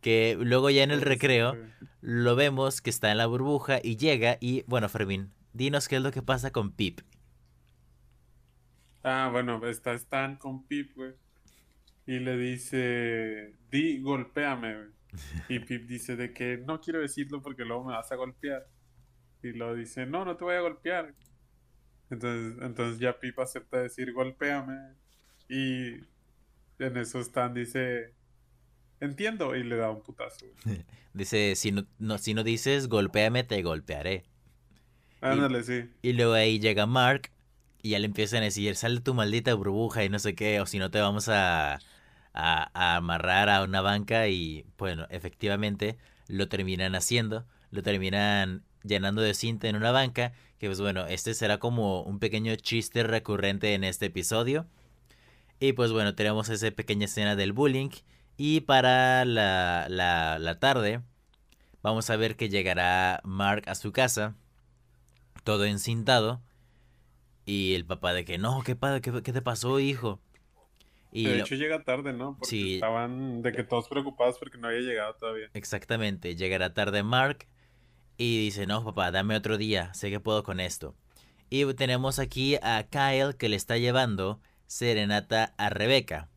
[0.00, 1.56] que luego ya en el recreo
[2.00, 6.02] lo vemos que está en la burbuja y llega y, bueno, Fermín, dinos qué es
[6.02, 7.00] lo que pasa con Pip.
[9.02, 11.14] Ah, bueno, está Stan con Pip, güey.
[12.06, 14.95] Y le dice, di, golpéame, güey.
[15.48, 18.66] Y Pip dice de que no quiero decirlo porque luego me vas a golpear.
[19.42, 21.14] Y luego dice, no, no te voy a golpear.
[22.10, 24.96] Entonces, entonces ya Pip acepta decir, golpéame.
[25.48, 25.94] Y
[26.78, 28.14] en eso Stan dice,
[29.00, 30.46] entiendo, y le da un putazo.
[31.14, 34.24] Dice, si no, no- si no dices golpéame, te golpearé.
[35.20, 35.90] Ándale, sí.
[36.02, 37.30] Y luego ahí llega Mark
[37.82, 40.60] y ya le empiezan a decir, sal de tu maldita burbuja y no sé qué,
[40.60, 41.78] o si no te vamos a,
[42.36, 49.34] a, amarrar a una banca y bueno, efectivamente lo terminan haciendo, lo terminan llenando de
[49.34, 53.84] cinta en una banca, que pues bueno, este será como un pequeño chiste recurrente en
[53.84, 54.66] este episodio.
[55.58, 57.90] Y pues bueno, tenemos esa pequeña escena del bullying
[58.36, 61.00] y para la, la, tarde
[61.82, 64.34] vamos a ver que llegará Mark a su casa
[65.44, 66.42] todo encintado.
[67.46, 70.20] Y el papá de que, no, ¿qué, qué, qué te pasó, hijo?
[71.16, 72.34] Y De lo- hecho llega tarde, ¿no?
[72.36, 72.74] Porque Sí.
[72.74, 75.48] estaban de que todos preocupados porque no había llegado todavía.
[75.54, 77.46] exactamente, llegará tarde Mark
[78.18, 80.94] y dice, no, papá, dame otro día, sé que puedo con esto.
[81.48, 86.28] Y tenemos aquí a Kyle que le está llevando serenata a Rebeca.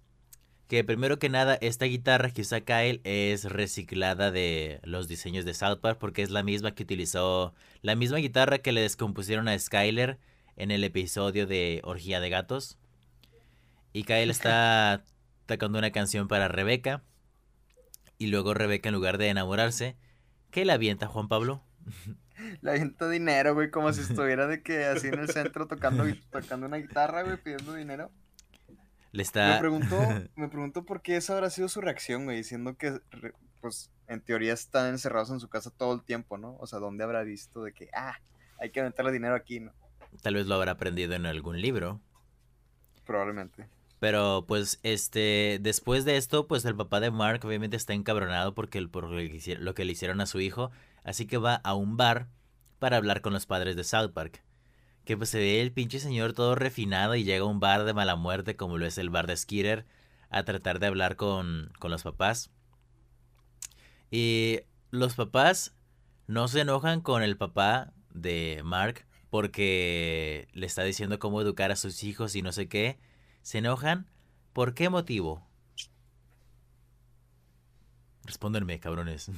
[0.67, 5.55] Que primero que nada, esta guitarra que usa Kyle es reciclada de los diseños de
[5.55, 9.57] South Park porque es la misma que utilizó, la misma guitarra que le descompusieron a
[9.57, 10.19] Skyler
[10.57, 12.77] en el episodio de Orgía de Gatos.
[13.93, 15.03] Y Kyle está
[15.45, 17.03] tocando una canción para Rebeca.
[18.17, 19.97] Y luego Rebeca, en lugar de enamorarse,
[20.51, 21.63] ¿qué le avienta Juan Pablo?
[22.61, 26.67] Le avienta dinero, güey, como si estuviera de que así en el centro tocando, tocando
[26.67, 28.11] una guitarra, güey, pidiendo dinero.
[29.11, 29.59] Le Me está...
[29.59, 29.97] preguntó,
[30.35, 32.99] me preguntó por qué esa habrá sido su reacción, güey, diciendo que,
[33.59, 36.55] pues, en teoría están encerrados en su casa todo el tiempo, ¿no?
[36.59, 38.17] O sea, ¿dónde habrá visto de que, ah,
[38.59, 39.73] hay que aventarle dinero aquí, ¿no?
[40.21, 42.01] Tal vez lo habrá aprendido en algún libro.
[43.05, 43.67] Probablemente.
[43.99, 48.77] Pero pues este, después de esto, pues el papá de Mark obviamente está encabronado porque
[48.77, 49.17] el, por lo
[49.73, 50.71] que, le hicieron a su hijo.
[51.03, 52.27] Así que va a un bar
[52.79, 54.41] para hablar con los padres de South Park.
[55.03, 57.93] Que pues se ve el pinche señor todo refinado y llega a un bar de
[57.93, 59.85] mala muerte como lo es el bar de Skeeter
[60.29, 62.51] a tratar de hablar con, con los papás.
[64.11, 65.75] Y los papás
[66.27, 71.75] no se enojan con el papá de Mark porque le está diciendo cómo educar a
[71.75, 72.97] sus hijos y no sé qué.
[73.41, 74.07] Se enojan.
[74.53, 75.47] ¿Por qué motivo?
[78.25, 79.31] Respóndenme, cabrones.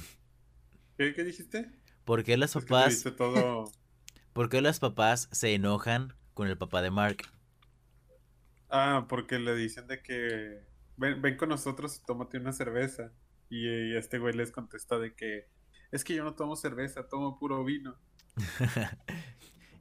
[0.98, 1.70] ¿Qué, qué dijiste?
[2.04, 3.72] ¿Por qué Es que te papás, viste todo...
[4.32, 7.22] por qué los papás se enojan con el papá de Mark?
[8.68, 10.62] Ah, porque le dicen de que
[10.96, 13.12] ven, ven con nosotros y tómate una cerveza.
[13.48, 15.46] Y, y este güey les contesta de que
[15.90, 17.96] es que yo no tomo cerveza, tomo puro vino.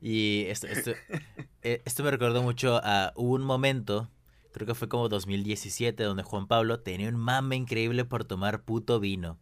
[0.02, 0.92] Y esto, esto,
[1.62, 4.10] eh, esto me recordó mucho a hubo un momento,
[4.52, 9.00] creo que fue como 2017, donde Juan Pablo tenía un mame increíble por tomar puto
[9.00, 9.38] vino.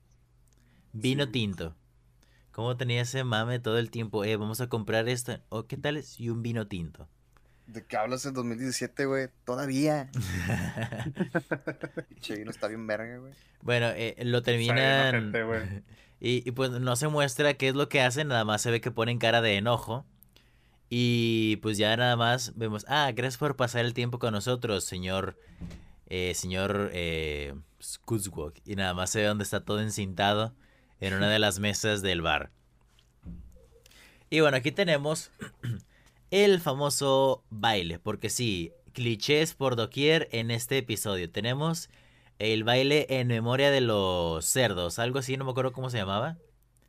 [0.92, 1.32] Vino Sí.
[1.32, 1.76] tinto.
[2.52, 4.26] ¿Cómo tenía ese mame todo el tiempo?
[4.26, 5.40] Eh, vamos a comprar esto.
[5.50, 7.08] ¿O qué tal si un vino tinto?
[7.68, 9.30] ¿De qué hablas en 2017, güey?
[9.46, 10.10] Todavía.
[12.20, 13.32] Che, vino está bien verga, güey.
[13.62, 15.34] Bueno, eh, lo terminan.
[16.22, 18.82] Y, y pues no se muestra qué es lo que hacen, nada más se ve
[18.82, 20.06] que ponen cara de enojo.
[20.90, 25.38] Y pues ya nada más vemos, ah, gracias por pasar el tiempo con nosotros, señor,
[26.08, 27.54] eh, señor eh.
[28.66, 30.54] Y nada más se ve donde está todo encintado
[31.00, 32.52] en una de las mesas del bar.
[34.30, 35.32] Y bueno, aquí tenemos
[36.32, 41.30] el famoso baile, porque sí, clichés por doquier en este episodio.
[41.32, 41.90] Tenemos
[42.40, 46.38] el baile en memoria de los cerdos, algo así, no me acuerdo cómo se llamaba.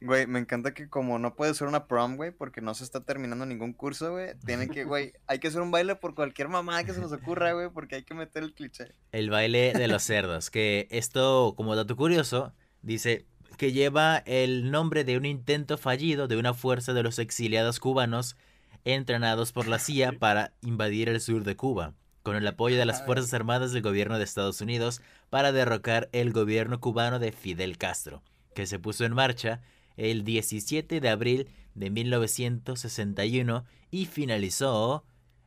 [0.03, 3.05] Güey, me encanta que como no puede ser una prom, güey, porque no se está
[3.05, 6.83] terminando ningún curso, güey, tienen que, güey, hay que hacer un baile por cualquier mamá
[6.85, 8.95] que se nos ocurra, güey, porque hay que meter el cliché.
[9.13, 13.27] El baile de los cerdos, que esto, como dato curioso, dice
[13.59, 18.37] que lleva el nombre de un intento fallido de una fuerza de los exiliados cubanos
[18.85, 21.93] entrenados por la CIA para invadir el sur de Cuba,
[22.23, 26.33] con el apoyo de las Fuerzas Armadas del gobierno de Estados Unidos para derrocar el
[26.33, 28.23] gobierno cubano de Fidel Castro,
[28.55, 29.61] que se puso en marcha
[29.97, 35.05] el 17 de abril de 1961 y finalizó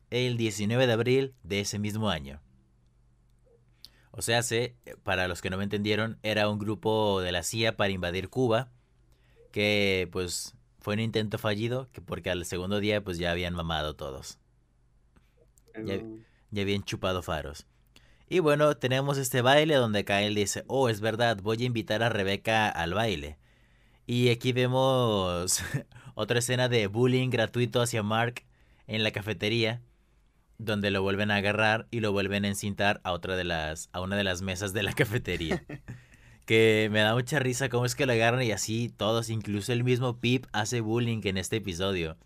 [0.09, 2.41] el 19 de abril de ese mismo año.
[4.11, 7.75] O sea, se, para los que no me entendieron, era un grupo de la CIA
[7.75, 8.71] para invadir Cuba,
[9.51, 13.95] que pues fue un intento fallido, que porque al segundo día pues ya habían mamado
[13.95, 14.37] todos.
[15.83, 15.99] Ya,
[16.51, 17.65] ya habían chupado faros.
[18.29, 22.09] Y bueno, tenemos este baile donde Kyle dice, oh, es verdad, voy a invitar a
[22.09, 23.37] Rebeca al baile.
[24.05, 25.63] Y aquí vemos
[26.15, 28.43] otra escena de bullying gratuito hacia Mark
[28.87, 29.81] en la cafetería,
[30.57, 34.01] donde lo vuelven a agarrar y lo vuelven a encintar a otra de las a
[34.01, 35.63] una de las mesas de la cafetería.
[36.45, 39.83] que me da mucha risa cómo es que lo agarran y así todos, incluso el
[39.83, 42.17] mismo Pip hace bullying en este episodio.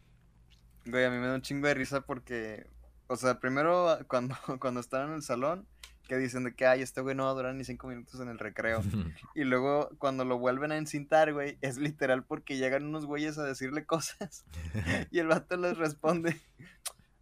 [0.86, 2.66] Güey, a mí me da un chingo de risa porque,
[3.08, 5.68] o sea, primero cuando, cuando están en el salón,
[6.08, 8.30] que dicen de que, ay, este güey no va a durar ni cinco minutos en
[8.30, 8.82] el recreo.
[9.36, 13.44] y luego cuando lo vuelven a encintar, güey, es literal porque llegan unos güeyes a
[13.44, 14.46] decirle cosas.
[15.12, 16.42] y el vato les responde,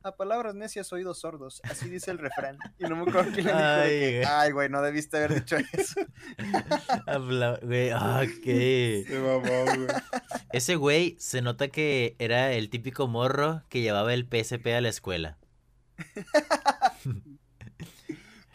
[0.05, 1.61] a palabras necias, oídos sordos.
[1.63, 2.59] Así dice el refrán.
[2.77, 5.57] Y no me acuerdo quién le dijo de que, ay, güey, no debiste haber dicho
[5.73, 6.01] eso.
[7.07, 9.03] Habla, güey, ah, qué.
[9.07, 9.87] Se mamó, güey.
[10.53, 14.89] Ese güey se nota que era el típico morro que llevaba el PSP a la
[14.89, 15.39] escuela.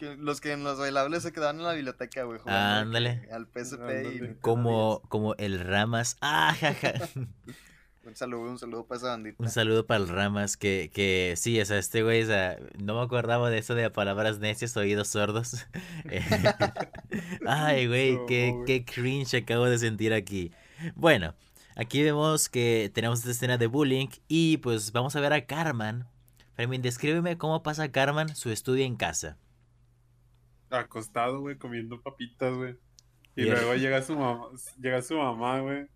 [0.01, 2.39] Que los que en los bailables se quedaban en la biblioteca, güey.
[2.47, 3.29] Ándale.
[3.31, 3.83] Al PSP y...
[3.83, 4.37] Ándale.
[4.41, 6.17] Como, como el Ramas.
[6.21, 6.93] Ah, jaja.
[6.93, 7.27] 10.
[8.03, 9.35] Un saludo, un saludo para esa bandita.
[9.37, 12.95] Un saludo para el Ramas, que, que sí, o sea, este güey, o sea, no
[12.95, 15.67] me acordaba de eso de palabras necias, oídos sordos.
[17.45, 18.65] Ay, güey, No, qué, güey.
[18.65, 20.51] qué cringe acabo de sentir aquí.
[20.95, 21.35] Bueno,
[21.75, 26.05] aquí vemos que tenemos esta escena de bullying y pues vamos a ver a Carmen.
[26.55, 29.37] Fermín, descríbeme cómo pasa Carmen su estudio en casa.
[30.71, 32.75] Acostado, güey, comiendo papitas, güey.
[33.35, 34.47] Y luego llega su mamá,
[34.79, 35.87] llega su mamá, güey,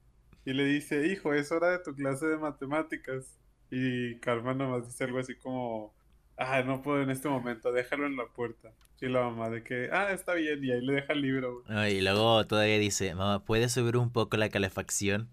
[0.45, 3.37] y le dice, hijo, es hora de tu clase de matemáticas.
[3.71, 5.93] Y Carmen nomás dice algo así como,
[6.37, 8.71] ah, no puedo en este momento, déjalo en la puerta.
[9.01, 11.65] Y la mamá de que, ah, está bien, y ahí le deja el libro, güey.
[11.77, 15.29] Ay, Y luego todavía dice, mamá, ¿puedes subir un poco la calefacción?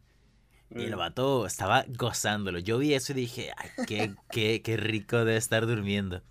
[0.70, 2.58] Y el Eh, vato estaba gozándolo.
[2.58, 6.22] Yo vi eso y dije, ay, qué, qué, qué rico debe estar durmiendo.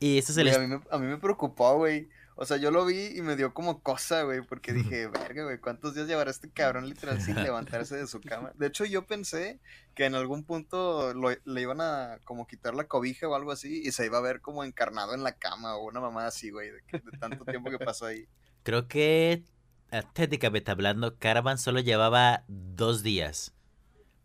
[0.00, 0.56] Y Güey, les...
[0.56, 2.08] a, mí me, a mí me preocupó, güey.
[2.38, 5.58] O sea, yo lo vi y me dio como cosa, güey, porque dije, verga, güey,
[5.58, 8.52] ¿cuántos días llevará este cabrón literal sin levantarse de su cama?
[8.56, 9.58] De hecho, yo pensé
[9.94, 13.80] que en algún punto lo- le iban a como quitar la cobija o algo así
[13.86, 16.70] y se iba a ver como encarnado en la cama o una mamá así, güey,
[16.72, 18.28] de, de tanto tiempo que pasó ahí.
[18.64, 19.42] Creo que
[19.90, 23.54] estéticamente hablando, Caravan solo llevaba dos días.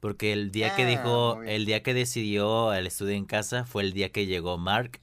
[0.01, 3.83] Porque el día que Ah, dijo, el día que decidió el estudio en casa fue
[3.83, 4.99] el día que llegó Mark.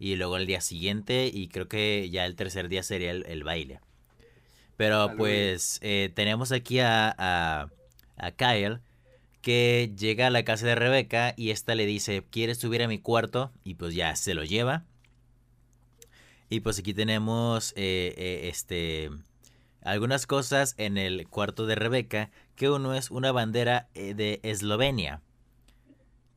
[0.00, 3.44] Y luego el día siguiente, y creo que ya el tercer día sería el, el
[3.44, 3.80] baile.
[4.78, 7.68] Pero pues eh, tenemos aquí a, a,
[8.16, 8.80] a Kyle
[9.42, 12.98] que llega a la casa de Rebeca y esta le dice, ¿quieres subir a mi
[12.98, 13.52] cuarto?
[13.62, 14.84] Y pues ya se lo lleva.
[16.48, 19.10] Y pues aquí tenemos eh, eh, este
[19.82, 25.20] algunas cosas en el cuarto de Rebeca, que uno es una bandera de Eslovenia.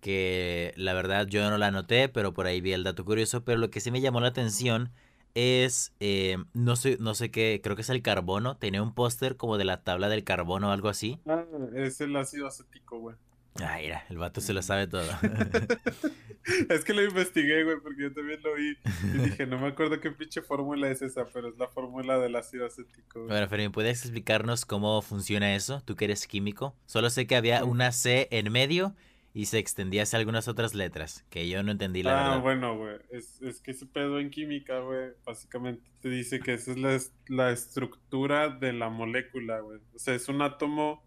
[0.03, 3.45] Que la verdad yo no la noté, pero por ahí vi el dato curioso.
[3.45, 4.91] Pero lo que sí me llamó la atención
[5.33, 8.57] es, eh, no sé, no sé qué, creo que es el carbono.
[8.57, 11.19] Tenía un póster como de la tabla del carbono o algo así.
[11.25, 11.45] ah,
[11.75, 13.15] es el ácido acético, güey.
[13.61, 15.07] Ah, mira, el vato se lo sabe todo.
[16.69, 18.77] Es que lo investigué, güey, porque yo también lo vi.
[19.13, 22.35] Y dije, no me acuerdo qué pinche fórmula es esa, pero es la fórmula del
[22.35, 23.27] ácido acético, güey.
[23.29, 25.81] Bueno, Fermín, ¿puedes explicarnos cómo funciona eso?
[25.85, 26.75] Tú que eres químico.
[26.85, 28.93] Solo sé que había una C en medio
[29.35, 32.41] y se extendía hacia algunas otras letras, que yo no entendí la Ah, verdad.
[32.43, 32.97] bueno, güey.
[33.11, 36.99] Es, es que ese pedo en química, güey, básicamente te dice que esa es la,
[37.45, 39.79] la estructura de la molécula, güey.
[39.95, 41.03] O sea, es un átomo.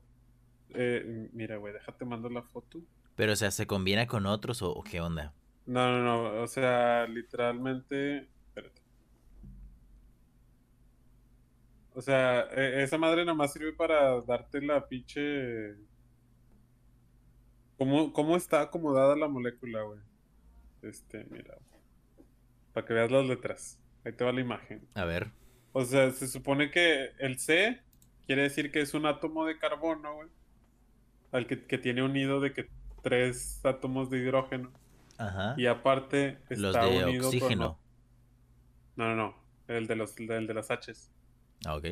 [0.75, 2.81] eh, mira, güey, déjate mando la foto.
[3.15, 5.33] Pero, o sea, ¿se combina con otros o, o qué onda?
[5.65, 6.43] No, no, no.
[6.43, 8.29] O sea, literalmente.
[8.49, 8.83] Espérate.
[11.95, 15.75] O sea, e- esa madre nomás sirve para darte la pinche.
[17.79, 20.01] ¿Cómo, cómo está acomodada la molécula, güey?
[20.83, 21.59] Este, mira.
[22.73, 23.79] Para que veas las letras.
[24.05, 24.87] Ahí te va la imagen.
[24.95, 25.31] A ver.
[25.73, 27.83] O sea, se supone que el C
[28.27, 30.29] quiere decir que es un átomo de carbono, güey.
[31.33, 32.71] Al que, que tiene unido de que
[33.03, 34.73] tres átomos de hidrógeno.
[35.19, 35.55] Ajá.
[35.57, 37.79] Y aparte Los está de unido con oxígeno.
[38.97, 39.35] No, no, no.
[39.69, 41.11] El de los, el de las H's.
[41.65, 41.87] Ah, ok.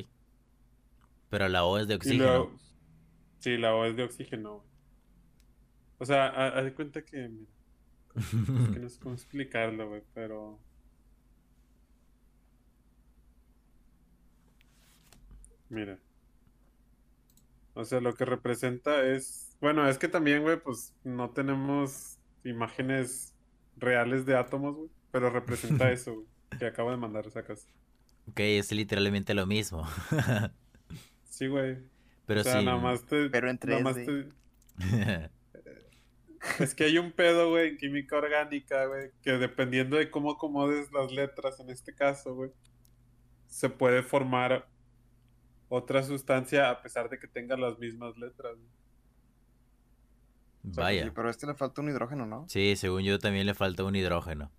[1.30, 2.50] Pero la O es de oxígeno.
[3.38, 4.73] Sí, la O es de oxígeno, güey.
[5.98, 7.28] O sea, ha- haz de cuenta que.
[7.28, 7.46] mira,
[8.62, 10.58] es que no sé cómo explicarlo, güey, pero.
[15.68, 15.98] Mira.
[17.74, 19.56] O sea, lo que representa es.
[19.60, 23.34] Bueno, es que también, güey, pues no tenemos imágenes
[23.76, 24.90] reales de átomos, güey.
[25.10, 26.26] Pero representa eso, güey.
[26.58, 27.66] Que acabo de mandar esa casa.
[28.28, 29.86] ok, es literalmente lo mismo.
[31.28, 31.78] Sí, güey.
[32.26, 32.64] Pero o sea, sí.
[32.64, 33.28] nada más te.
[33.30, 34.32] Pero en nada más 3D.
[34.78, 35.30] te-
[36.60, 40.92] Es que hay un pedo, güey, en química orgánica, güey, que dependiendo de cómo acomodes
[40.92, 42.50] las letras en este caso, güey,
[43.46, 44.66] se puede formar
[45.68, 48.54] otra sustancia a pesar de que tenga las mismas letras.
[50.70, 51.12] O sea, Vaya.
[51.14, 52.46] pero a este le falta un hidrógeno, ¿no?
[52.48, 54.50] Sí, según yo también le falta un hidrógeno.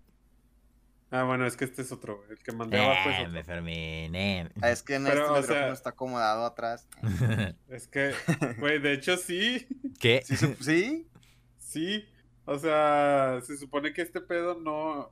[1.10, 2.30] Ah, bueno, es que este es otro, güey.
[2.30, 3.32] El que mandé abajo es Eh, otro.
[3.32, 4.50] me Fermín, eh.
[4.60, 6.88] Ah, es que en Pero, este o el hidrógeno sea- está acomodado atrás.
[7.68, 8.12] Es que,
[8.58, 9.66] güey, de hecho sí,
[10.00, 10.22] ¿Qué?
[10.24, 10.36] ¿Sí?
[10.60, 11.08] ¿Sí?
[11.66, 12.04] Sí.
[12.44, 15.10] O sea, se supone que este pedo no...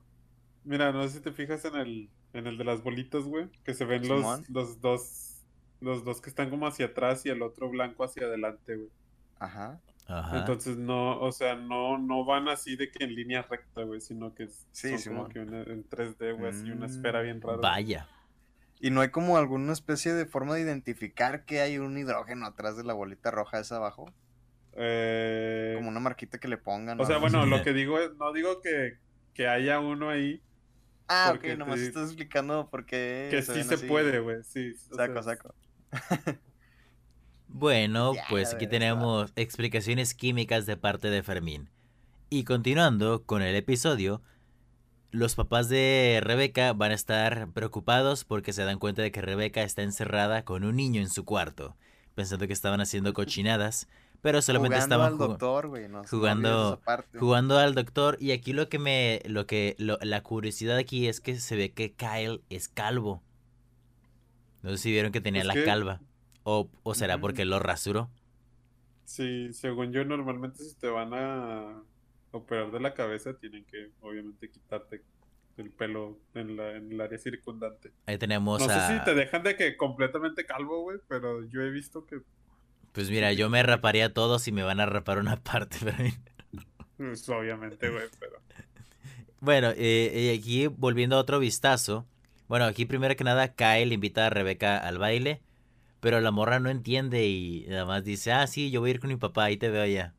[0.63, 3.75] Mira, no sé si te fijas en el, en el de las bolitas, güey, que
[3.75, 5.43] se ven los, los dos,
[5.81, 8.89] los dos que están como hacia atrás y el otro blanco hacia adelante, güey.
[9.41, 9.81] Ajá.
[10.07, 10.39] Ajá.
[10.39, 14.35] Entonces no, o sea, no, no van así de que en línea recta, güey, sino
[14.35, 15.33] que es- Sí, son como Simón.
[15.33, 17.59] que una- en 3D, güey, así una esfera bien rara.
[17.61, 18.07] Vaya.
[18.81, 22.77] ¿Y no hay como alguna especie de forma de identificar que hay un hidrógeno atrás
[22.77, 24.13] de la bolita roja esa abajo?
[24.77, 27.01] Eh, Como una marquita que le pongan.
[27.01, 28.99] o sea, bueno, lo que digo es, no digo que,
[29.33, 30.43] que haya uno ahí,
[31.09, 33.29] Ah, porque ok, nomás te- estás explicando por qué.
[33.31, 33.87] que sí se así.
[33.87, 34.75] puede, güey, sí.
[34.75, 35.55] Saco, sea, saco.
[37.49, 38.71] Bueno, Ya, pues aquí verdad.
[38.71, 41.71] tenemos explicaciones químicas de parte de Fermín.
[42.31, 44.23] Y continuando con el episodio,
[45.11, 49.63] los papás de Rebeca van a estar preocupados porque se dan cuenta de que Rebeca
[49.63, 51.77] está encerrada con un niño en su cuarto,
[52.15, 53.89] pensando que estaban haciendo cochinadas,
[54.25, 55.87] pero solamente jugando estaban al jug- doctor, güey.
[55.89, 56.81] No, jugando-
[57.19, 61.21] jugando al doctor y aquí lo que me lo que lo- la curiosidad aquí es
[61.21, 63.23] que se ve que Kyle es calvo.
[64.63, 66.01] No sé si vieron que tenía Es la que- calva
[66.43, 67.21] o, o será Ujú.
[67.23, 68.09] porque lo rasuró.
[69.05, 71.83] Sí, según yo, normalmente si te van a
[72.33, 75.03] operar de la cabeza, tienen que, obviamente, quitarte
[75.59, 77.93] el pelo en, la, en el área circundante.
[78.07, 81.71] Ahí tenemos No sé si te dejan de que completamente calvo, güey, pero yo he
[81.71, 82.23] visto que,
[82.95, 85.77] Pues mira, yo me raparía todo si me van a rapar una parte.
[85.83, 86.15] pero-
[86.97, 88.41] pues, obviamente, güey, pero...
[89.41, 92.07] Bueno, eh, y aquí volviendo a otro vistazo.
[92.47, 95.43] Bueno, aquí primero que nada Kyle invita a Rebeca al baile.
[95.99, 99.01] Pero la morra no entiende y nada más dice, ah, sí, yo voy a ir
[99.01, 100.15] con mi papá, ahí te veo allá.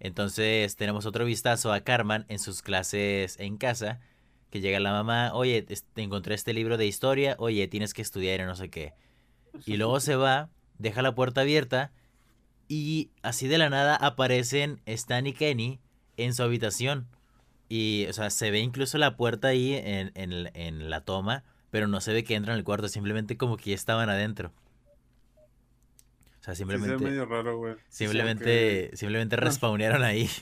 [0.00, 4.00] Entonces tenemos otro vistazo a Carmen en sus clases en casa.
[4.50, 8.40] Que llega la mamá, oye, te encontré este libro de historia, oye, tienes que estudiar
[8.40, 8.94] y no sé qué.
[9.66, 10.48] Y luego se va,
[10.78, 11.90] deja la puerta abierta
[12.68, 15.78] y así de la nada aparecen Stan y Kenny
[16.16, 17.06] en su habitación.
[17.68, 21.86] Y, o sea, se ve incluso la puerta ahí en, en- en la toma, pero
[21.86, 24.52] no se ve que entran al cuarto, simplemente como que ya estaban adentro.
[26.40, 27.74] O sea, Sí, simplemente, medio raro, güey.
[27.88, 30.28] simplemente, simplemente respawnearon ahí.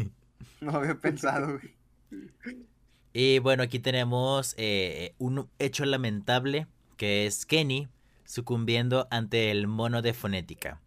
[0.61, 2.30] No había pensado, güey.
[3.12, 6.66] Y bueno, aquí tenemos eh, un hecho lamentable,
[6.97, 7.89] que es Kenny
[8.26, 10.82] sucumbiendo ante el mono de fonética.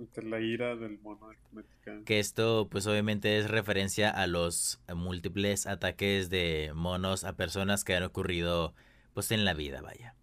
[0.00, 2.04] Ante la ira del mono de fonética.
[2.04, 7.94] Que esto pues obviamente es referencia a los múltiples ataques de monos a personas que
[7.96, 8.74] han ocurrido
[9.14, 10.16] pues en la vida, vaya.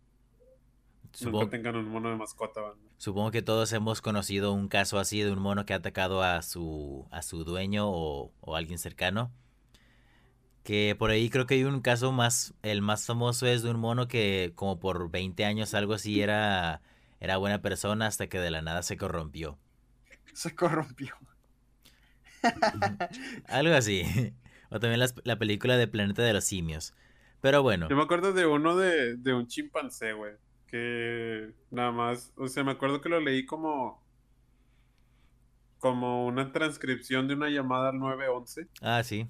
[1.13, 2.91] Supongo, Nunca tengan un mono de mascota, banda.
[2.97, 6.41] supongo que todos hemos conocido un caso así de un mono que ha atacado a
[6.41, 9.31] su, a su dueño o, o alguien cercano.
[10.65, 13.79] Que por ahí creo que hay un caso más, el más famoso es de un
[13.79, 16.81] mono que como por 20 años algo así era,
[17.21, 19.57] era buena persona hasta que de la nada se corrompió.
[20.33, 21.15] Se corrompió.
[23.47, 24.03] Algo así.
[24.71, 26.95] O también las- la película de Planeta de los Simios.
[27.39, 30.33] Pero bueno, Yo me acuerdo de uno de, de un chimpancé, güey.
[30.67, 34.03] Que nada más, o sea, me acuerdo que lo leí como
[35.77, 39.27] como una transcripción de una llamada al 911 Ah, sí.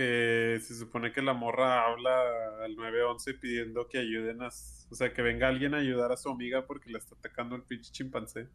[0.00, 5.12] Que se supone que la morra habla al 911 pidiendo que ayuden a, o sea,
[5.12, 8.48] que venga alguien a ayudar a su amiga porque la está atacando el pinche chimpancé.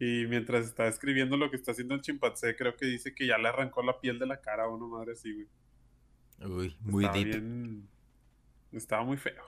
[0.00, 3.38] Y mientras está escribiendo lo que está haciendo el chimpancé, creo que dice que ya
[3.38, 5.46] le arrancó la piel de la cara a una madre así, güey.
[6.50, 7.28] Uy, muy Estaba deep.
[7.28, 7.88] bien-
[8.72, 9.44] Estaba muy feo.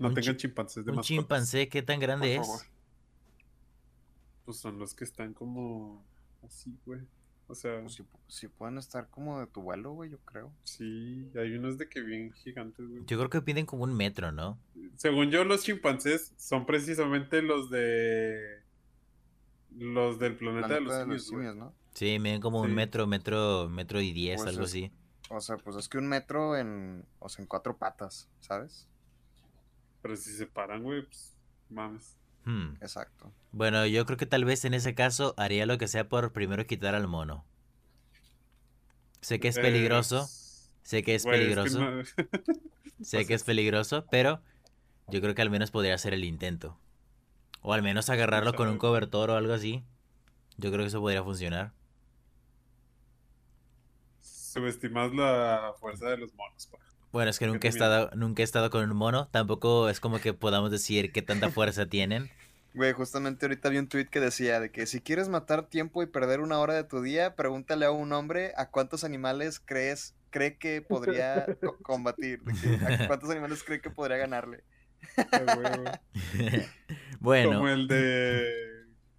[0.00, 1.06] No Un tengan chi- chimpancés de Un mascotas.
[1.18, 2.46] chimpancé, ¿qué tan grande Por es?
[2.48, 2.62] favor.
[4.46, 6.02] Pues son los que están como
[6.42, 7.02] así, güey.
[7.48, 10.52] O sea, Pues sí, sí pueden estar como de tu vuelo, güey, yo creo.
[10.64, 13.04] sí, hay unos de que bien gigantes, güey.
[13.06, 14.58] Yo creo que piden como un metro, ¿no?
[14.96, 18.62] Según yo, los chimpancés son precisamente los de.
[19.76, 21.74] Los del planeta, de los simios, simios, ¿no?
[21.94, 24.92] Sí, miden como un metro, metro, metro y diez, Pues algo es- así.
[25.30, 28.86] O sea, pues es que un metro en, o sea, en cuatro patas, ¿sabes?
[30.02, 31.34] Pero si se paran, güey, pues
[31.70, 32.16] mames.
[32.44, 32.74] Hmm.
[32.80, 33.32] Exacto.
[33.52, 36.66] Bueno, yo creo que tal vez en ese caso haría lo que sea por primero
[36.66, 37.44] quitar al mono.
[39.20, 42.04] Sé que es Eh, peligroso, pues, sé que es que peligroso, no-
[43.00, 44.40] sé pues que es es- peligroso, pero
[45.08, 46.78] yo creo que al menos podría hacer el intento.
[47.62, 48.80] O al menos agarrarlo con un sabe.
[48.80, 49.84] cobertor o algo así.
[50.58, 51.72] Yo creo que eso podría funcionar.
[54.20, 56.78] Subestimas la fuerza de los monos, pa.
[57.12, 60.18] Bueno, es que nunca he estado, nunca he estado con un mono, tampoco es como
[60.18, 62.30] que podamos decir qué tanta fuerza tienen.
[62.74, 66.06] Güey, justamente ahorita vi un tweet que decía de que si quieres matar tiempo y
[66.06, 70.56] perder una hora de tu día, pregúntale a un hombre a cuántos animales crees cree
[70.56, 74.64] que podría co- combatir, de que a cuántos animales cree que podría ganarle.
[75.56, 75.84] Huevo.
[77.20, 78.50] Bueno, Como el de.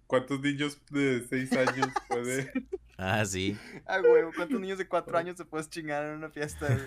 [0.06, 2.50] ¿Cuántos niños de 6 años puede.?
[2.98, 3.60] ah, sí.
[3.86, 6.84] Ah, güey, ¿cuántos niños de cuatro años te puedes chingar en una fiesta?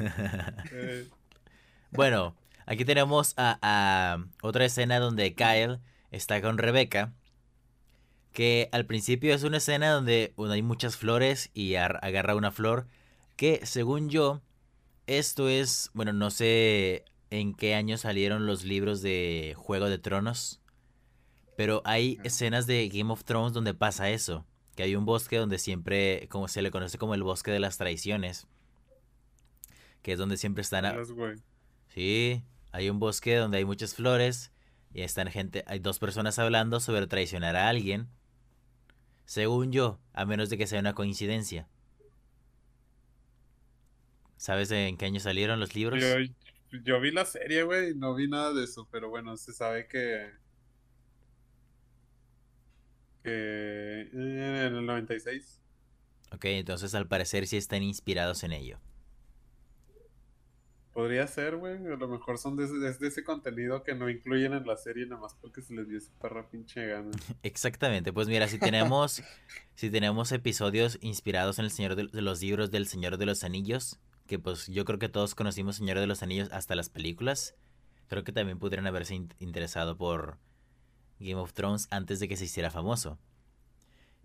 [0.71, 1.09] eh,
[1.91, 2.35] Bueno,
[2.65, 5.79] aquí tenemos a, a otra escena donde Kyle
[6.11, 7.13] está con Rebecca.
[8.33, 12.51] Que al principio es una escena donde bueno, hay muchas flores y ar- agarra una
[12.51, 12.87] flor.
[13.35, 14.41] Que según yo,
[15.07, 15.91] esto es.
[15.95, 20.61] Bueno, no sé en qué año salieron los libros de Juego de Tronos.
[21.57, 24.46] Pero hay escenas de Game of Thrones donde pasa eso.
[24.77, 26.29] Que hay un bosque donde siempre.
[26.29, 28.47] Como se le conoce como el bosque de las traiciones.
[30.01, 30.85] Que es donde siempre están.
[30.85, 30.95] a-.
[31.89, 34.53] Sí, hay un bosque donde hay muchas flores
[34.93, 38.07] y están gente, hay dos personas hablando sobre traicionar a alguien.
[39.25, 41.67] Según yo, a menos de que sea una coincidencia.
[44.37, 46.01] ¿Sabes en qué año salieron los libros?
[46.01, 49.53] Yo, yo vi la serie, güey, y no vi nada de eso, pero bueno, se
[49.53, 50.31] sabe que.
[53.31, 54.01] Que.
[54.01, 55.61] eh, en el 96.
[56.33, 58.79] Ok, entonces al parecer sí están inspirados en ello.
[60.93, 61.75] Podría ser, güey.
[61.75, 64.75] A lo mejor son de ese, es de ese contenido que no incluyen en la
[64.77, 67.11] serie nada más porque se les dio esa perra pinche gana.
[67.43, 69.21] Exactamente, pues mira, si tenemos,
[69.75, 73.43] si tenemos episodios inspirados en el Señor de, de los libros del Señor de los
[73.43, 77.55] Anillos, que pues yo creo que todos conocimos Señor de los Anillos hasta las películas,
[78.07, 80.39] creo que también pudieran haberse in- interesado por
[81.19, 83.17] Game of Thrones antes de que se hiciera famoso.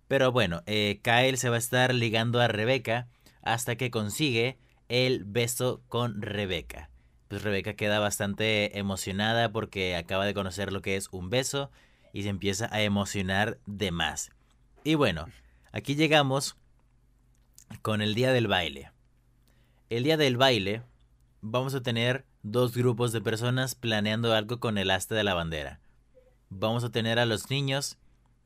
[0.08, 3.08] Pero bueno, eh, Kyle se va a estar ligando a Rebeca
[3.42, 6.90] hasta que consigue el beso con Rebeca.
[7.28, 11.70] Pues Rebeca queda bastante emocionada porque acaba de conocer lo que es un beso
[12.12, 14.32] y se empieza a emocionar de más.
[14.84, 15.26] Y bueno,
[15.72, 16.56] aquí llegamos
[17.80, 18.90] con el día del baile.
[19.88, 20.82] El día del baile
[21.40, 25.80] vamos a tener dos grupos de personas planeando algo con el asta de la bandera.
[26.58, 27.96] Vamos a tener a los niños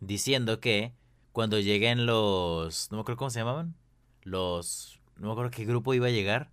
[0.00, 0.92] diciendo que
[1.32, 2.90] cuando lleguen los...
[2.90, 3.74] No me acuerdo cómo se llamaban.
[4.22, 5.00] Los...
[5.16, 6.50] No me acuerdo qué grupo iba a llegar.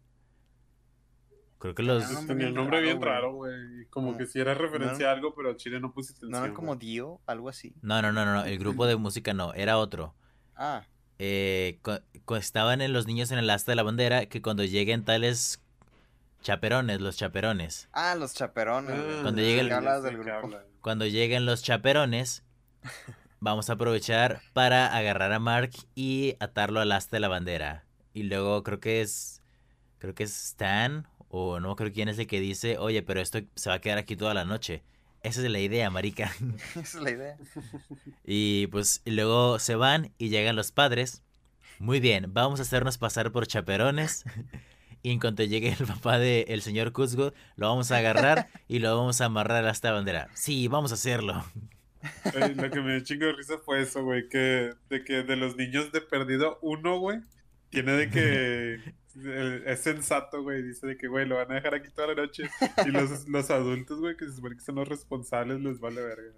[1.59, 2.03] Creo que los...
[2.05, 3.85] Tenía un bien nombre bien raro, raro, güey.
[3.89, 6.31] Como No, que si era referencia a algo, pero a Chile no puse atención.
[6.31, 6.75] ¿No eran como.
[6.75, 7.21] Dio?
[7.25, 7.73] Algo así.
[7.81, 10.13] No, no, no, no, no, el grupo de música no, era otro.
[10.55, 10.83] Ah,
[11.19, 14.63] Eh, cu- cu- estaban en los niños en el asta de la bandera que cuando
[14.65, 15.61] lleguen tales
[16.41, 18.91] chaperones, los chaperones, ah, los chaperones.
[18.99, 19.19] Ah.
[19.21, 20.31] Cuando Ya llegue sé el- que ya hablas sé del grupo.
[20.35, 20.63] habla.
[20.83, 22.43] Cuando lleguen los chaperones,
[23.39, 27.85] vamos a aprovechar para agarrar a Mark y atarlo al asta de la bandera.
[28.13, 29.41] Y luego creo que es,
[29.97, 33.39] creo que es Stan, o no creo quién es el que dice, oye, pero esto
[33.55, 34.83] se va a quedar aquí toda la noche.
[35.23, 36.33] Esa es la idea, marica.
[36.75, 37.37] Esa es la idea.
[38.25, 41.23] Y pues y luego se van y llegan los padres.
[41.79, 44.25] Muy bien, vamos a hacernos pasar por chaperones.
[45.03, 48.97] Y en cuanto llegue el papá del señor Cuzgo, lo vamos a agarrar y lo
[48.97, 50.29] vamos a amarrar a esta bandera.
[50.33, 51.43] Sí, vamos a hacerlo.
[52.55, 55.55] Lo que me dio chingo de risa fue eso, güey, que de que de los
[55.55, 57.19] niños de perdido, uno, güey,
[57.69, 58.93] tiene de que
[59.65, 62.43] es sensato, güey, dice de que, güey, lo van a dejar aquí toda la noche.
[62.85, 66.31] Y los, los adultos, güey, que se supone que son los responsables, les vale verga.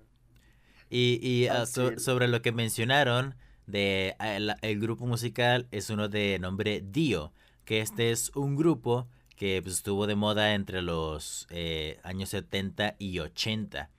[0.90, 3.36] Y, y, Al ah, so- sobre lo que mencionaron
[3.66, 7.34] de eh, el, el grupo musical es uno de nombre Dio,
[7.66, 12.96] que este es un grupo que pues, estuvo de moda entre los eh, años 70
[13.00, 13.90] y 80.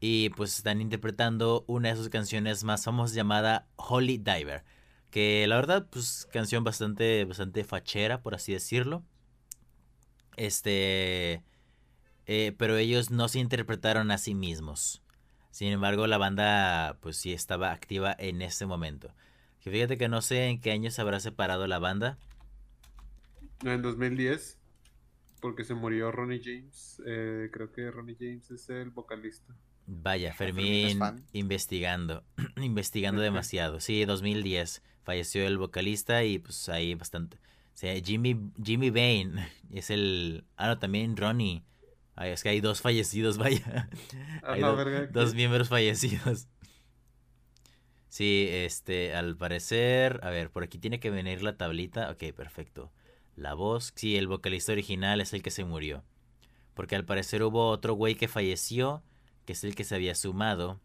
[0.00, 4.64] Y pues están interpretando una de sus canciones más famosas llamada Holy Diver.
[5.10, 9.02] Que la verdad, pues canción bastante, bastante fachera, por así decirlo.
[10.36, 11.42] Este...
[12.26, 15.02] eh, pero ellos no se interpretaron a sí mismos.
[15.50, 19.12] Sin embargo, la banda pues sí estaba activa en ese momento.
[19.60, 22.18] Que fíjate que no sé en qué año se habrá separado la banda.
[23.64, 24.58] En 2010,
[25.40, 27.02] porque se murió Ronnie James.
[27.06, 29.54] eh, creo que Ronnie James es el vocalista.
[29.86, 32.24] Vaya, Fermín es Fermín investigando,
[32.56, 33.80] investigando demasiado.
[33.80, 37.38] Sí, 2010 falleció el vocalista y pues ahí bastante.
[37.38, 39.36] O sea, Jimmy, Jimmy Bain
[39.72, 40.44] es el...
[40.56, 41.64] Ah, no, también Ronnie.
[42.14, 43.88] Ay, es que hay dos fallecidos, vaya.
[44.42, 46.46] Hay do- verga, dos miembros fallecidos.
[48.08, 52.10] Sí, este, al parecer, a ver, por aquí tiene que venir la tablita.
[52.10, 52.92] Ok, perfecto.
[53.40, 56.04] La voz, sí, el vocalista original es el que se murió.
[56.74, 59.02] Porque al parecer hubo otro güey que falleció,
[59.46, 60.78] que es el que se había sumado.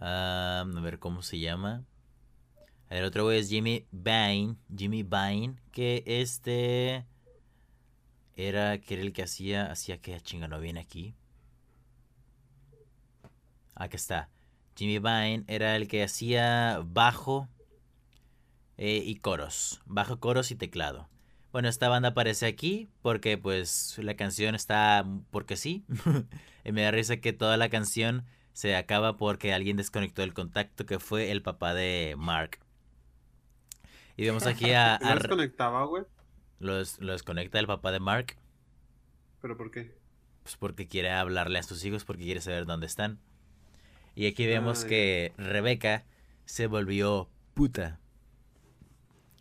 [0.00, 1.84] Ah, a ver cómo se llama.
[2.88, 7.04] El otro güey es Jimmy Bain, Jimmy Bain, que este
[8.36, 11.16] era que era el que hacía, hacía que chinga no viene aquí.
[13.74, 14.30] Aquí está.
[14.76, 17.48] Jimmy Bain era el que hacía bajo
[18.78, 21.08] eh, y coros, bajo coros y teclado.
[21.52, 25.84] Bueno, esta banda aparece aquí porque pues la canción está porque sí.
[26.64, 30.86] y me da risa que toda la canción se acaba porque alguien desconectó el contacto
[30.86, 32.58] que fue el papá de Mark.
[34.16, 34.98] Y vemos aquí a...
[35.02, 36.04] ¿No a- los conectaba, güey?
[36.58, 38.36] los, los conecta el papá de Mark.
[39.40, 39.94] ¿Pero por qué?
[40.42, 43.18] Pues porque quiere hablarle a sus hijos, porque quiere saber dónde están.
[44.14, 46.04] Y aquí vemos Ah, que Rebeca
[46.44, 48.00] se volvió puta.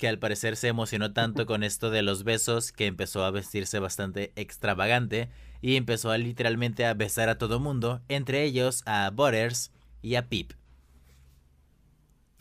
[0.04, 3.80] Que al parecer se emocionó tanto con esto de los besos que empezó a vestirse
[3.80, 5.30] bastante extravagante
[5.62, 10.28] y empezó a literalmente a besar a todo mundo, entre ellos a Butters y a
[10.28, 10.52] Pip.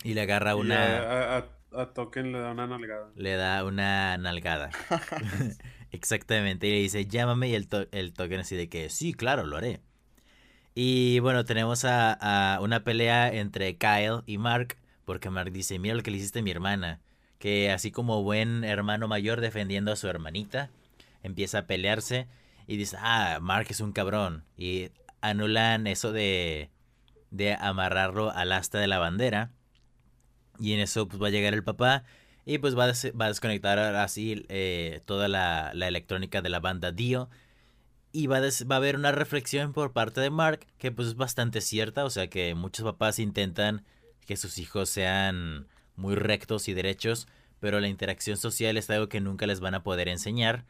[0.03, 0.97] Y le agarra Y una...
[0.97, 1.49] a, a-
[1.81, 3.11] a Token le da una nalgada.
[3.15, 4.69] Le da una nalgada.
[5.91, 6.67] Exactamente.
[6.67, 7.49] Y le dice, llámame.
[7.49, 9.81] Y el, to- el token así de que, sí, claro, lo haré.
[10.75, 14.77] Y bueno, tenemos a, a una pelea entre Kyle y Mark.
[15.05, 17.01] Porque Mark dice, mira lo que le hiciste a mi hermana.
[17.43, 20.69] Que así como buen hermano mayor defendiendo a su hermanita,
[21.23, 22.29] empieza a pelearse.
[22.67, 24.45] Y dice, ah, Mark es un cabrón.
[24.57, 26.69] Y anulan eso de,
[27.31, 29.51] de amarrarlo al asta de la bandera.
[30.57, 32.05] Y en eso pues va a llegar el papá
[32.45, 37.29] y pues va a, a desconectar así eh, toda la, electrónica de la banda Dio.
[38.13, 41.15] Y va a, va a haber una reflexión por parte de Mark que pues es
[41.15, 42.05] bastante cierta.
[42.05, 43.83] O sea que muchos papás intentan
[44.25, 47.27] que sus hijos sean muy rectos y derechos.
[47.59, 50.65] Pero la interacción social es algo que nunca les van a poder enseñar.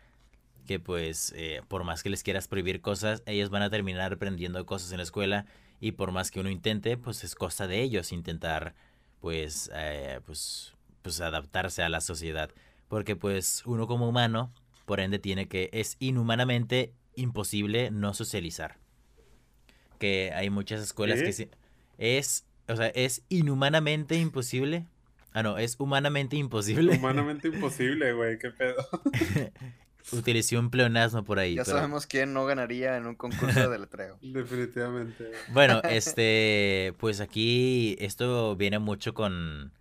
[0.68, 4.66] Que pues eh, por más que les quieras prohibir cosas, ellos van a terminar aprendiendo
[4.66, 5.46] cosas en la escuela.
[5.80, 8.74] Y por más que uno intente, pues es cosa de ellos intentar
[9.20, 12.52] pues, eh, pues, pues adaptarse a la sociedad.
[12.88, 14.52] Porque pues uno como humano,
[14.86, 18.78] por ende, tiene que, es inhumanamente imposible no socializar.
[20.00, 21.26] Que hay muchas escuelas ¿Qué?
[21.26, 21.50] que sí-
[21.98, 24.86] es, o sea, es inhumanamente imposible.
[25.34, 26.96] Ah, no, es humanamente imposible.
[26.98, 28.88] Humanamente imposible, güey, qué pedo.
[30.12, 31.56] Utilicé un pleonasmo por ahí.
[31.56, 34.18] Ya pero- sabemos quién no ganaría en un concurso de letreo.
[34.22, 35.32] Definitivamente.
[35.50, 39.72] Bueno, este, pues aquí esto viene mucho con,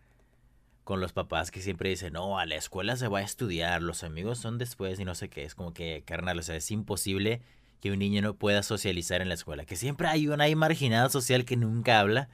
[0.84, 4.04] con los papás que siempre dicen, no, a la escuela se va a estudiar, los
[4.04, 5.44] amigos son después y no sé qué.
[5.44, 7.42] Es como que, carnal, o sea, es imposible
[7.80, 9.64] que un niño no pueda socializar en la escuela.
[9.64, 12.28] Que siempre hay una ahí marginada social que nunca habla.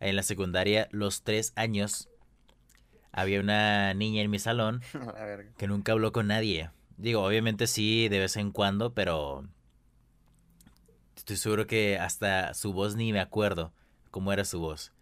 [0.00, 2.08] En la secundaria, los tres años,
[3.16, 4.82] había una niña en mi salón
[5.58, 6.70] que nunca habló con nadie.
[6.98, 9.44] Digo, obviamente sí, de vez en cuando, pero
[11.16, 13.72] estoy seguro que hasta su voz ni me acuerdo
[14.10, 14.92] cómo era su voz.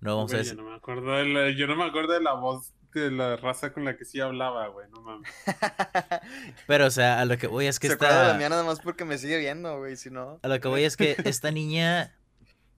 [0.00, 0.56] No vamos a decir...
[0.56, 3.36] yo no me acuerdo de la, yo no me acuerdo de la voz de la
[3.36, 5.30] raza con la que sí hablaba, güey, no mames.
[6.66, 8.38] Pero, o sea, a lo que voy es que Se acuerda de esta...
[8.38, 10.40] mí nada más porque me sigue viendo, güey, si no.
[10.42, 12.12] A lo que voy es que esta niña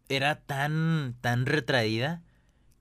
[0.09, 2.23] era tan, tan retraída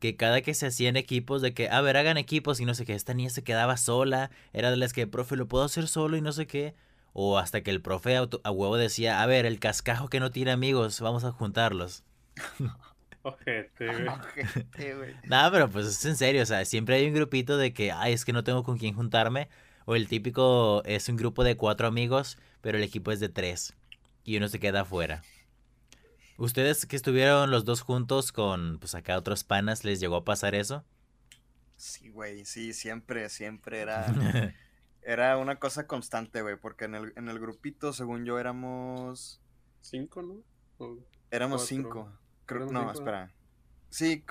[0.04, 2.86] que cada que se hacían equipos de que, a ver, hagan equipos y no sé
[2.86, 6.18] qué, esta niña se quedaba sola, era de las que, profe, lo puedo hacer solo
[6.18, 6.76] y no sé qué.
[7.14, 10.32] O hasta que el profe auto- a huevo decía, a ver, el cascajo que no
[10.32, 12.04] tiene amigos, vamos a juntarlos.
[13.24, 14.08] Ojete, güey.
[14.08, 15.16] Ojete, güey.
[15.24, 18.14] Nada, pero pues es en serio, o sea, siempre hay un grupito de que, ay,
[18.14, 19.47] es que no tengo con quién juntarme.
[19.86, 23.74] O el típico es un grupo de cuatro amigos, pero el equipo es de tres.
[24.26, 25.26] Y uno se queda afuera.
[26.38, 30.54] ¿Ustedes que estuvieron los dos juntos con, pues acá otros panas, les llegó a pasar
[30.56, 30.86] eso?
[31.76, 34.12] Sí, güey, sí, siempre, siempre era,
[35.02, 39.42] era una cosa constante, güey, porque en el, en el grupito, según yo, éramos,
[39.82, 40.44] ¿Cinco, no?
[40.78, 40.98] O-
[41.32, 41.68] éramos Cuatro.
[41.68, 42.20] cinco.
[42.46, 42.94] Creo, Éramos no, cinco.
[42.94, 43.32] espera.
[43.90, 44.26] Sí,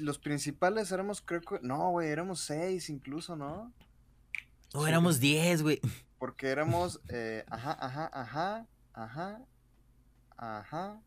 [0.00, 3.72] los principales éramos, creo que, no, güey, éramos seis incluso, ¿no?
[4.74, 5.80] No, Sí, éramos 10, güey.
[6.18, 9.40] Porque éramos, eh, ajá, ajá, ajá, ajá,
[10.36, 11.02] ajá,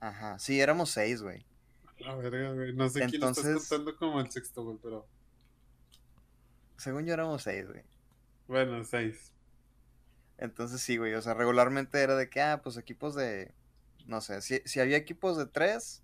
[0.00, 0.38] ajá.
[0.38, 1.44] Sí, éramos seis, güey.
[1.98, 2.72] La verga, güey.
[2.72, 5.06] No sé quién lo Entonces- estás contando como el sexto, güey, pero.
[6.78, 7.82] Según yo éramos seis, güey.
[8.48, 9.32] Bueno, seis.
[10.38, 13.52] Entonces sí, güey, o sea, regularmente era de que, ah, pues equipos de,
[14.06, 16.02] no sé, si, si había equipos de tres,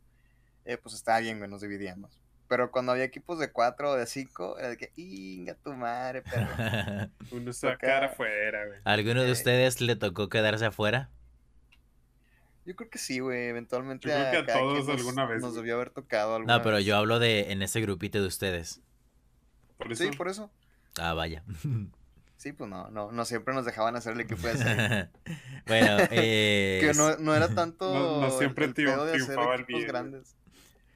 [0.66, 2.20] eh, pues estaba bien, güey, nos dividíamos.
[2.46, 6.22] Pero cuando había equipos de cuatro o de cinco, era de que, inga tu madre,
[6.22, 6.46] pero...
[7.32, 8.78] Uno se va a quedar afuera, güey.
[8.84, 9.32] ¿Alguno de Eh.
[9.32, 11.08] ustedes le tocó quedarse afuera?
[12.66, 15.54] Yo creo que sí, güey, eventualmente Yo creo que a todos nos- alguna vez, Nos
[15.54, 16.84] debió haber tocado alguna No, pero vez.
[16.84, 18.80] yo hablo de en ese grupito de ustedes.
[19.78, 20.02] Por eso.
[20.04, 20.50] Sí, por eso.
[20.98, 21.42] Ah, vaya.
[22.38, 25.08] Sí, pues no, no, no siempre nos dejaban hacer el equipo de seis.
[25.66, 29.24] bueno, eh, que no, no era tanto No- no siempre el triun- pedo de hacer
[29.24, 30.36] triunfaba el equipos bien, grandes.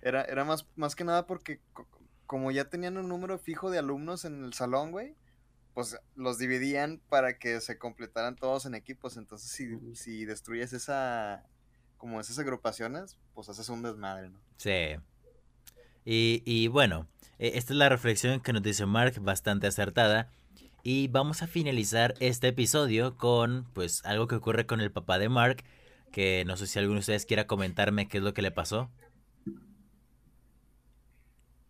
[0.03, 1.89] Era, era más, más que nada porque co-
[2.27, 5.17] como ya tenían un número fijo de alumnos en el salón, güey,
[5.73, 9.17] pues los dividían para que se completaran todos en equipos.
[9.17, 11.47] Entonces, si, si destruyes esa,
[12.01, 14.41] como esas agrupaciones, pues haces un desmadre, ¿no?
[14.57, 14.97] Sí.
[16.07, 17.07] Y, y bueno,
[17.39, 20.33] eh, esta es la reflexión que nos dice Mark, bastante acertada.
[20.83, 25.29] Y vamos a finalizar este episodio con, pues, algo que ocurre con el papá de
[25.29, 25.63] Mark.
[26.11, 28.91] Que no sé si alguno de ustedes quiera comentarme qué es lo que le pasó.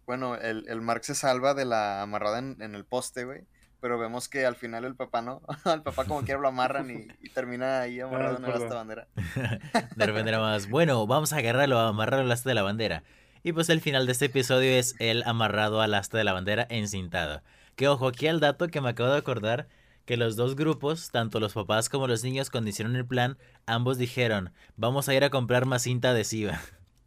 [0.06, 3.48] Bueno, el, el Mark se salva de la amarrada en, en el poste, güey.
[3.80, 5.40] Pero vemos que al final el papá no.
[5.64, 8.74] al papá como quiera lo amarran y, y termina ahí amarrado Ah, en el asta
[8.74, 9.08] bandera.
[9.96, 13.02] De repente era más, bueno, vamos a agarrarlo, a amarrarlo al asta de la bandera.
[13.42, 16.66] Y pues el final de este episodio es él amarrado al asta de la bandera
[16.68, 17.42] encintado.
[17.74, 19.68] Que ojo, aquí al dato que me acabo de acordar,
[20.04, 23.96] que los dos grupos, tanto los papás como los niños, cuando hicieron el plan, ambos
[23.96, 26.60] dijeron, vamos a ir a comprar más cinta adhesiva.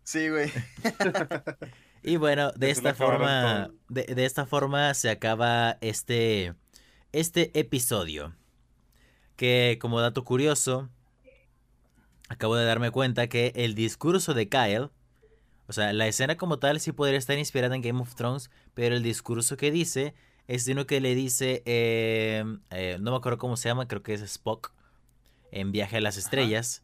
[0.03, 0.51] Sí, güey.
[2.05, 6.53] Y bueno, de esta forma, de, de esta forma se acaba este,
[7.13, 8.35] este episodio.
[9.35, 10.89] Que como dato curioso,
[12.29, 14.89] acabo de darme cuenta que el discurso de Kyle,
[15.67, 18.95] o sea, la escena como tal sí podría estar inspirada en Game of Thrones, pero
[18.95, 20.13] el discurso que dice
[20.47, 24.03] es de uno que le dice, eh, eh, no me acuerdo cómo se llama, creo
[24.03, 24.73] que es Spock,
[25.51, 26.83] en Viaje a las Estrellas,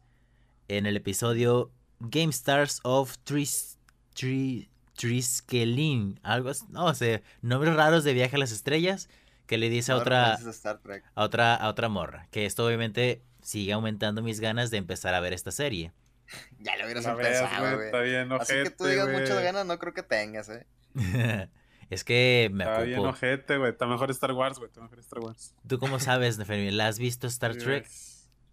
[0.68, 3.78] en el episodio Game Stars of Tris,
[4.16, 9.08] Tri- Triskelin, algo así, no sé, nombres raros de Viaje a las Estrellas,
[9.50, 11.02] que le dice a otra, a Star Trek.
[11.12, 12.28] a otra, a otra morra.
[12.30, 15.92] Que esto obviamente sigue aumentando mis ganas de empezar a ver esta serie.
[16.60, 17.74] Ya lo hubieras empezado, güey.
[17.74, 17.86] güey.
[17.86, 19.20] Está bien Así que tú ojete, digas güey.
[19.20, 20.64] muchas ganas, no creo que tengas, eh.
[21.90, 23.72] es que me Está bien ojete, güey.
[23.72, 24.68] Está mejor Star Wars, güey.
[24.68, 25.52] Está mejor Star Wars.
[25.66, 26.70] ¿Tú cómo sabes, Nefermi?
[26.70, 27.88] ¿La has visto Star Sí, Trek?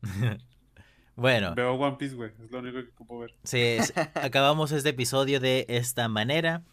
[1.15, 2.31] bueno, Veo One Piece, güey.
[2.43, 3.35] Es lo único que ocupo ver.
[3.43, 6.63] sí, es- acabamos este episodio de esta manera.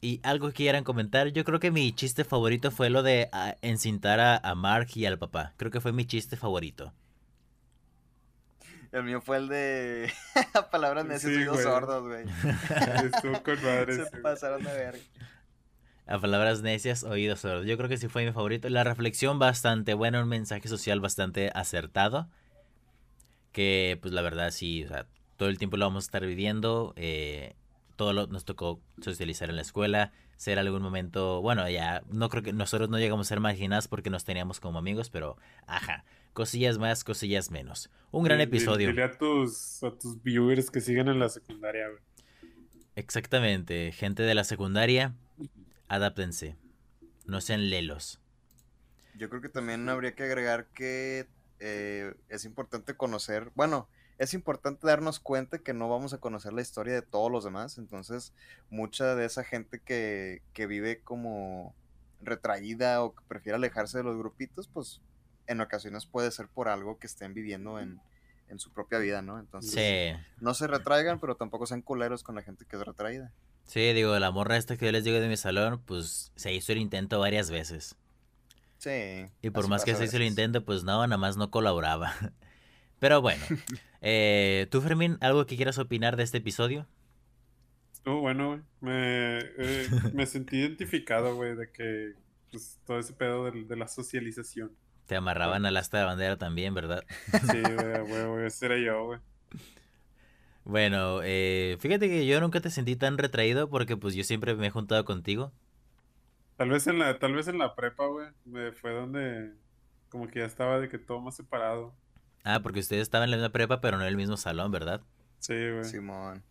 [0.00, 3.56] Y algo que quieran comentar, yo creo que mi chiste favorito fue lo de ah,
[3.62, 5.54] encintar a, a Mark y al papá.
[5.56, 6.94] Creo que fue mi chiste favorito.
[8.92, 10.12] El mío fue el de
[10.70, 12.24] palabras necias oídos sordos, güey.
[13.04, 13.96] Estuvo con madre.
[13.96, 15.04] Se pasaron de verga.
[16.06, 17.66] A palabras necias, oídos sordos.
[17.66, 18.68] Yo creo que sí fue mi favorito.
[18.68, 22.28] La reflexión bastante buena, un mensaje social bastante acertado.
[23.52, 26.92] Que pues la verdad sí, o sea, todo el tiempo lo vamos a estar viviendo.
[26.96, 27.56] eh,
[27.96, 30.12] todo lo, nos tocó socializar en la escuela.
[30.36, 34.10] Ser algún momento, bueno, ya no creo que nosotros no llegamos a ser marginados porque
[34.10, 37.90] nos teníamos como amigos, pero ajá, cosillas más, cosillas menos.
[38.10, 38.88] Un gran Dile- episodio.
[38.88, 42.00] Dile a tus, a tus viewers que siguen en la secundaria, güey.
[42.94, 45.14] Exactamente, gente de la secundaria,
[45.88, 46.56] adáptense.
[47.26, 48.20] No sean lelos.
[49.18, 51.26] Yo creo que también habría que agregar que
[51.60, 53.88] eh, es importante conocer, bueno,
[54.18, 57.78] es importante darnos cuenta que no vamos a conocer la historia de todos los demás,
[57.78, 58.32] entonces
[58.70, 61.74] mucha de esa gente que, que vive como
[62.22, 65.00] retraída o que prefiere alejarse de los grupitos, pues
[65.46, 68.00] en ocasiones puede ser por algo que estén viviendo en,
[68.48, 69.38] en su propia vida, ¿no?
[69.38, 70.24] Entonces, Sí.
[70.40, 73.32] no se retraigan, pero tampoco sean culeros con la gente que es retraída.
[73.64, 76.72] Sí, digo, la morra esta que yo les digo de mi salón, pues se hizo
[76.72, 77.96] el intento varias veces.
[78.78, 79.26] Sí.
[79.42, 82.12] Y por más que se hizo el intento, pues no, nada más no colaboraba.
[82.98, 83.44] Pero bueno,
[84.00, 86.86] eh, ¿tú, Fermín, algo que quieras opinar de este episodio?
[87.92, 88.60] Estuvo bueno, güey.
[88.80, 92.12] Me, eh, me sentí identificado, güey, de que
[92.50, 94.72] pues, todo ese pedo de, de la socialización.
[95.06, 97.04] Te amarraban al asta de bandera también, ¿verdad?
[97.30, 99.20] Sí, güey, güey, güey, ese era yo, güey.
[100.64, 104.66] Bueno, eh, fíjate que yo nunca te sentí tan retraído porque pues yo siempre me
[104.66, 105.52] he juntado contigo.
[106.56, 108.28] Tal vez en la, tal vez en la prepa, güey.
[108.44, 109.52] me- Fue donde
[110.08, 111.94] como que ya estaba de que todo más separado.
[112.48, 115.00] Ah, porque ustedes estaban en la misma prepa, pero no en el mismo salón, ¿verdad?
[115.40, 115.84] Sí, güey.
[115.84, 116.44] Simón.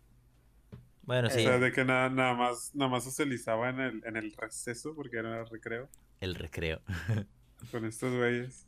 [1.04, 4.16] Bueno, O sí, sea, de que nada, nada más, nada más socializaba en el, en
[4.16, 5.88] el receso, porque era el recreo,
[6.20, 6.82] el recreo.
[7.70, 8.66] con estos güeyes.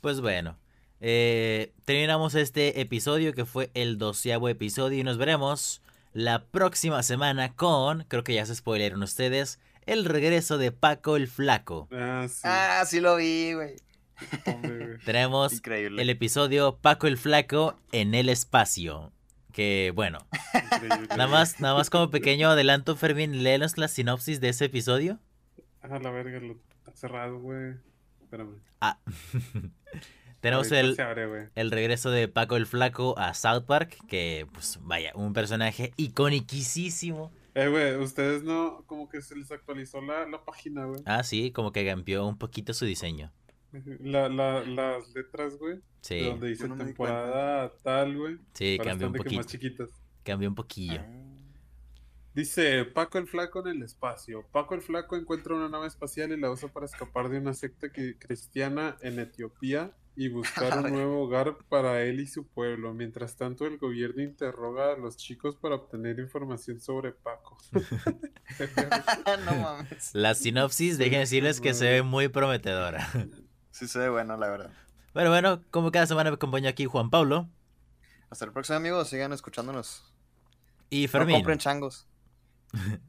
[0.00, 0.56] Pues bueno,
[1.00, 5.82] eh, terminamos este episodio que fue el doceavo episodio y nos veremos
[6.12, 11.26] la próxima semana con, creo que ya se spoileron ustedes, el regreso de Paco el
[11.26, 11.88] Flaco.
[11.90, 12.42] Ah, sí.
[12.44, 13.74] Ah, sí lo vi, güey.
[14.46, 14.98] Hombre.
[15.04, 16.02] Tenemos Increíble.
[16.02, 19.12] el episodio Paco el Flaco en el espacio.
[19.52, 20.18] Que bueno,
[20.54, 21.08] Increíble.
[21.10, 25.18] nada más, nada más como pequeño adelanto, Fermín, léenos la sinopsis de ese episodio.
[25.82, 27.74] Ah, la verga, lo está cerrado, güey.
[28.22, 28.60] Espérame.
[28.80, 28.98] Ah,
[30.40, 35.12] tenemos el, abre, el regreso de Paco el Flaco a South Park, que pues vaya,
[35.14, 37.32] un personaje iconiquísimo.
[37.54, 41.02] Eh, güey, ustedes no, como que se les actualizó la, la página, güey.
[41.04, 43.32] Ah, sí, como que cambió un poquito su diseño.
[44.00, 45.78] La, la, las letras, güey.
[46.00, 48.38] Sí, Donde dice no temporada tal, güey.
[48.54, 49.42] sí, cambió un que más poquito.
[49.44, 49.90] chiquitas.
[50.24, 51.00] Cambió un poquillo.
[51.00, 51.26] Ah.
[52.34, 54.46] Dice Paco el Flaco en el espacio.
[54.52, 57.90] Paco el Flaco encuentra una nave espacial y la usa para escapar de una secta
[57.92, 62.94] que- cristiana en Etiopía y buscar un nuevo hogar para él y su pueblo.
[62.94, 67.58] Mientras tanto, el gobierno interroga a los chicos para obtener información sobre Paco.
[69.46, 70.10] no mames.
[70.14, 73.08] La sinopsis, dejen decirles que se ve muy prometedora.
[73.80, 74.70] Sí se ve bueno, la verdad.
[75.14, 77.48] Pero bueno, como cada semana me acompaña aquí Juan Pablo
[78.28, 79.08] Hasta el próximo, amigos.
[79.08, 80.04] Sigan escuchándonos.
[80.90, 81.36] y No Fermín.
[81.36, 82.06] compren changos.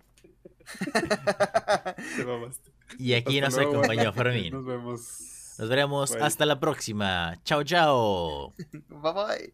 [2.97, 4.13] Y aquí Hasta nos luego, acompañó.
[4.13, 4.53] Fermín.
[4.53, 5.55] Nos vemos.
[5.57, 6.21] Nos veremos Bye.
[6.23, 7.37] hasta la próxima.
[7.43, 8.53] Chao, chao.
[8.89, 9.53] bye bye.